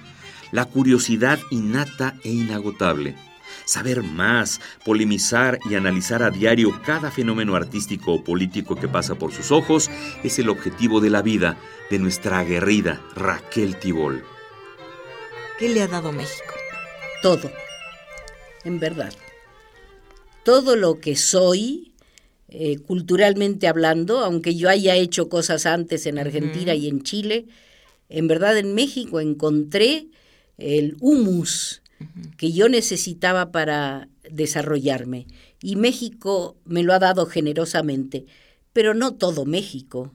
la 0.54 0.64
curiosidad 0.64 1.38
innata 1.52 2.16
e 2.24 2.30
inagotable 2.30 3.16
saber 3.66 4.04
más, 4.04 4.60
polemizar 4.84 5.60
y 5.70 5.76
analizar 5.76 6.24
a 6.24 6.30
diario 6.30 6.82
cada 6.86 7.12
fenómeno 7.12 7.56
artístico 7.56 8.14
o 8.14 8.24
político 8.24 8.76
que 8.76 8.88
pasa 8.88 9.16
por 9.16 9.32
sus 9.32 9.52
ojos 9.52 9.90
es 10.24 10.40
el 10.40 10.50
objetivo 10.50 11.00
de 11.00 11.10
la 11.10 11.22
vida 11.22 11.58
de 11.90 12.00
nuestra 12.00 12.40
aguerrida 12.40 13.02
Raquel 13.16 13.78
Tibol. 13.78 14.24
¿Qué 15.58 15.70
le 15.70 15.82
ha 15.82 15.88
dado 15.88 16.12
México? 16.12 16.54
Todo, 17.22 17.52
en 18.64 18.80
verdad. 18.80 19.14
Todo 20.44 20.76
lo 20.76 21.00
que 21.00 21.16
soy, 21.16 21.94
eh, 22.50 22.78
culturalmente 22.80 23.68
hablando, 23.68 24.20
aunque 24.20 24.56
yo 24.56 24.70
haya 24.70 24.96
hecho 24.96 25.30
cosas 25.30 25.66
antes 25.66 26.06
en 26.06 26.20
Argentina 26.20 26.76
y 26.76 26.88
en 26.88 27.02
Chile, 27.04 27.46
en 28.10 28.28
verdad 28.28 28.58
en 28.58 28.76
México 28.76 29.20
encontré 29.20 30.08
el 30.58 30.96
humus 31.00 31.82
que 32.38 32.52
yo 32.52 32.70
necesitaba 32.70 33.52
para 33.52 34.10
desarrollarme. 34.30 35.28
Y 35.62 35.76
México 35.76 36.58
me 36.66 36.84
lo 36.84 36.94
ha 36.94 37.00
dado 37.00 37.26
generosamente, 37.26 38.26
pero 38.74 38.94
no 38.94 39.16
todo 39.16 39.46
México, 39.46 40.14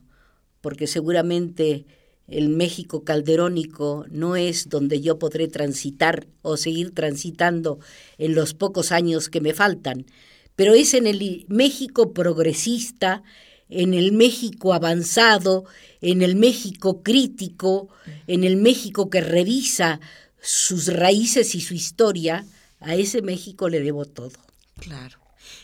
porque 0.61 0.87
seguramente 0.87 1.87
el 2.31 2.49
México 2.49 3.05
calderónico 3.05 4.07
no 4.11 4.37
es 4.37 4.69
donde 4.69 5.01
yo 5.01 5.19
podré 5.19 5.49
transitar 5.49 6.29
o 6.43 6.57
seguir 6.57 6.95
transitando 6.95 7.81
en 8.19 8.35
los 8.35 8.55
pocos 8.55 8.93
años 8.93 9.29
que 9.29 9.41
me 9.41 9.53
faltan, 9.53 10.07
pero 10.55 10.75
es 10.75 10.95
en 10.95 11.07
el 11.07 11.47
México 11.49 12.13
progresista, 12.13 13.23
en 13.69 13.95
el 13.95 14.13
México 14.13 14.75
avanzado, 14.75 15.65
en 16.01 16.23
el 16.23 16.37
México 16.37 17.03
crítico, 17.03 17.89
en 18.27 18.45
el 18.45 18.57
México 18.57 19.11
que 19.11 19.21
revisa 19.21 20.01
sus 20.43 20.89
raíces 20.89 21.55
y 21.55 21.61
su 21.61 21.75
historia, 21.75 22.45
a 22.81 22.95
ese 22.95 23.23
México 23.23 23.69
le 23.69 23.81
debo 23.81 24.05
todo. 24.05 24.33
Claro. 24.79 25.19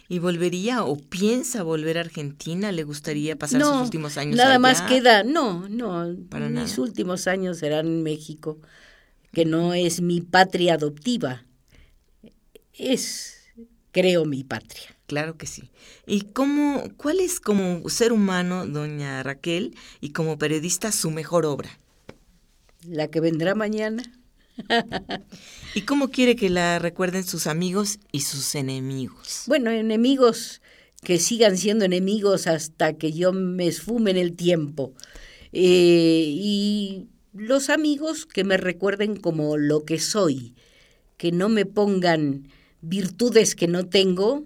¿Y 0.09 0.19
volvería 0.19 0.85
o 0.85 0.97
piensa 0.97 1.63
volver 1.63 1.99
a 1.99 2.03
Argentina? 2.03 2.73
¿Le 2.73 2.85
gustaría 2.85 3.37
pasar 3.37 3.61
sus 3.63 3.83
últimos 3.83 4.17
años 4.17 4.37
Nada 4.37 4.59
más 4.59 4.83
queda, 4.83 5.25
no, 5.25 5.69
no, 5.69 6.15
Para 6.29 6.49
mis 6.49 6.79
últimos 6.79 7.27
años 7.27 7.59
serán 7.59 7.87
en 7.87 8.03
México, 8.03 8.59
que 9.33 9.45
no 9.45 9.75
es 9.75 10.01
mi 10.01 10.21
patria 10.21 10.75
adoptiva, 10.75 11.45
es, 12.73 13.37
creo, 13.93 14.25
mi 14.25 14.45
patria. 14.45 14.97
Claro 15.07 15.37
que 15.37 15.47
sí. 15.47 15.71
¿Y 16.07 16.23
cómo, 16.23 16.85
cuál 16.97 17.21
es 17.21 17.41
como 17.41 17.89
ser 17.89 18.13
humano, 18.13 18.67
doña 18.67 19.23
Raquel, 19.23 19.77
y 20.01 20.11
como 20.11 20.39
periodista 20.39 20.93
su 20.93 21.11
mejor 21.11 21.47
obra? 21.47 21.71
La 22.85 23.09
que 23.09 23.21
vendrá 23.21 23.55
mañana. 23.55 24.03
¿Y 25.75 25.83
cómo 25.83 26.09
quiere 26.11 26.37
que 26.37 26.51
la 26.51 26.79
recuerden 26.79 27.25
sus 27.25 27.47
amigos 27.47 27.99
y 28.13 28.21
sus 28.23 28.55
enemigos? 28.55 29.45
Bueno, 29.47 29.71
enemigos 29.71 30.63
que 31.03 31.19
sigan 31.19 31.57
siendo 31.57 31.85
enemigos 31.85 32.47
hasta 32.47 32.95
que 32.95 33.13
yo 33.13 33.33
me 33.33 33.67
esfume 33.67 34.11
en 34.11 34.17
el 34.17 34.35
tiempo. 34.35 34.93
Eh, 35.53 36.25
y 36.29 37.07
los 37.33 37.71
amigos 37.71 38.27
que 38.27 38.45
me 38.45 38.57
recuerden 38.57 39.17
como 39.17 39.57
lo 39.57 39.85
que 39.85 39.99
soy, 39.99 40.55
que 41.17 41.33
no 41.33 41.49
me 41.49 41.67
pongan 41.67 42.49
virtudes 42.81 43.55
que 43.55 43.69
no 43.69 43.87
tengo 43.87 44.45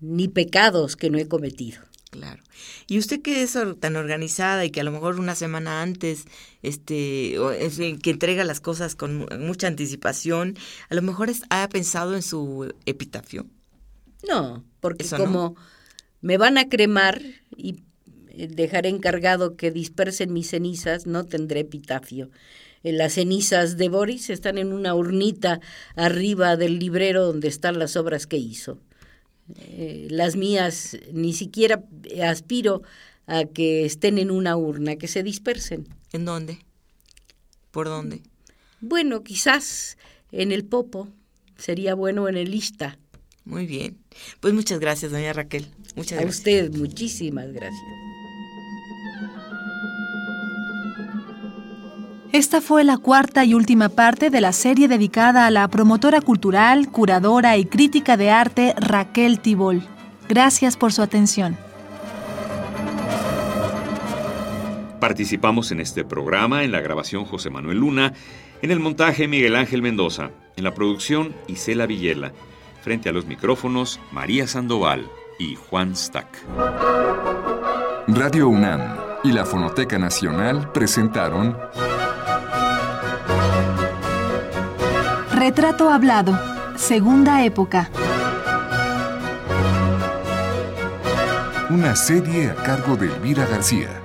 ni 0.00 0.28
pecados 0.28 0.96
que 0.96 1.10
no 1.10 1.18
he 1.18 1.28
cometido. 1.28 1.87
Claro. 2.10 2.42
Y 2.86 2.98
usted 2.98 3.20
que 3.20 3.42
es 3.42 3.58
tan 3.80 3.96
organizada 3.96 4.64
y 4.64 4.70
que 4.70 4.80
a 4.80 4.84
lo 4.84 4.92
mejor 4.92 5.20
una 5.20 5.34
semana 5.34 5.82
antes, 5.82 6.24
este, 6.62 7.36
que 8.02 8.10
entrega 8.10 8.44
las 8.44 8.60
cosas 8.60 8.94
con 8.94 9.28
mucha 9.40 9.66
anticipación, 9.66 10.56
a 10.88 10.94
lo 10.94 11.02
mejor 11.02 11.30
ha 11.50 11.68
pensado 11.68 12.14
en 12.14 12.22
su 12.22 12.72
epitafio. 12.86 13.46
No, 14.26 14.64
porque 14.80 15.06
como 15.06 15.54
me 16.20 16.38
van 16.38 16.58
a 16.58 16.68
cremar 16.68 17.20
y 17.56 17.82
eh, 18.30 18.48
dejaré 18.48 18.88
encargado 18.88 19.56
que 19.56 19.70
dispersen 19.70 20.32
mis 20.32 20.50
cenizas, 20.50 21.06
no 21.06 21.24
tendré 21.24 21.60
epitafio. 21.60 22.30
Eh, 22.82 22.92
las 22.92 23.14
cenizas 23.14 23.76
de 23.76 23.88
Boris 23.88 24.30
están 24.30 24.58
en 24.58 24.72
una 24.72 24.94
urnita 24.94 25.60
arriba 25.94 26.56
del 26.56 26.78
librero 26.78 27.26
donde 27.26 27.48
están 27.48 27.78
las 27.78 27.96
obras 27.96 28.26
que 28.26 28.38
hizo. 28.38 28.78
Eh, 29.56 30.08
las 30.10 30.36
mías 30.36 30.96
ni 31.12 31.32
siquiera 31.32 31.84
aspiro 32.22 32.82
a 33.26 33.44
que 33.44 33.84
estén 33.84 34.18
en 34.18 34.30
una 34.30 34.56
urna, 34.56 34.96
que 34.96 35.08
se 35.08 35.22
dispersen. 35.22 35.86
¿En 36.12 36.24
dónde? 36.24 36.58
¿Por 37.70 37.86
dónde? 37.86 38.22
Bueno, 38.80 39.22
quizás 39.22 39.98
en 40.32 40.52
el 40.52 40.64
Popo, 40.64 41.08
sería 41.56 41.94
bueno 41.94 42.28
en 42.28 42.36
el 42.36 42.54
Ista. 42.54 42.98
Muy 43.44 43.66
bien. 43.66 43.98
Pues 44.40 44.52
muchas 44.54 44.78
gracias, 44.78 45.10
doña 45.10 45.32
Raquel. 45.32 45.66
Muchas 45.96 46.18
a 46.18 46.22
gracias. 46.22 46.36
usted, 46.38 46.74
muchísimas 46.74 47.52
gracias. 47.52 47.82
Esta 52.32 52.60
fue 52.60 52.84
la 52.84 52.98
cuarta 52.98 53.44
y 53.46 53.54
última 53.54 53.88
parte 53.88 54.28
de 54.28 54.42
la 54.42 54.52
serie 54.52 54.86
dedicada 54.86 55.46
a 55.46 55.50
la 55.50 55.66
promotora 55.68 56.20
cultural, 56.20 56.90
curadora 56.90 57.56
y 57.56 57.64
crítica 57.64 58.18
de 58.18 58.30
arte 58.30 58.74
Raquel 58.78 59.40
Tibol. 59.40 59.82
Gracias 60.28 60.76
por 60.76 60.92
su 60.92 61.00
atención. 61.00 61.56
Participamos 65.00 65.72
en 65.72 65.80
este 65.80 66.04
programa 66.04 66.64
en 66.64 66.72
la 66.72 66.80
grabación 66.80 67.24
José 67.24 67.48
Manuel 67.48 67.78
Luna, 67.78 68.12
en 68.60 68.70
el 68.72 68.80
montaje 68.80 69.26
Miguel 69.26 69.56
Ángel 69.56 69.80
Mendoza, 69.80 70.30
en 70.56 70.64
la 70.64 70.74
producción 70.74 71.34
Isela 71.46 71.86
Villela, 71.86 72.32
frente 72.82 73.08
a 73.08 73.12
los 73.12 73.24
micrófonos 73.24 74.00
María 74.12 74.46
Sandoval 74.46 75.08
y 75.38 75.54
Juan 75.54 75.96
Stack. 75.96 76.44
Radio 78.08 78.48
UNAM 78.48 78.96
y 79.24 79.32
la 79.32 79.46
Fonoteca 79.46 79.98
Nacional 79.98 80.72
presentaron 80.72 81.56
Retrato 85.48 85.88
Hablado, 85.88 86.38
Segunda 86.76 87.42
Época. 87.42 87.88
Una 91.70 91.96
serie 91.96 92.50
a 92.50 92.54
cargo 92.54 92.96
de 92.96 93.06
Elvira 93.06 93.46
García. 93.46 93.97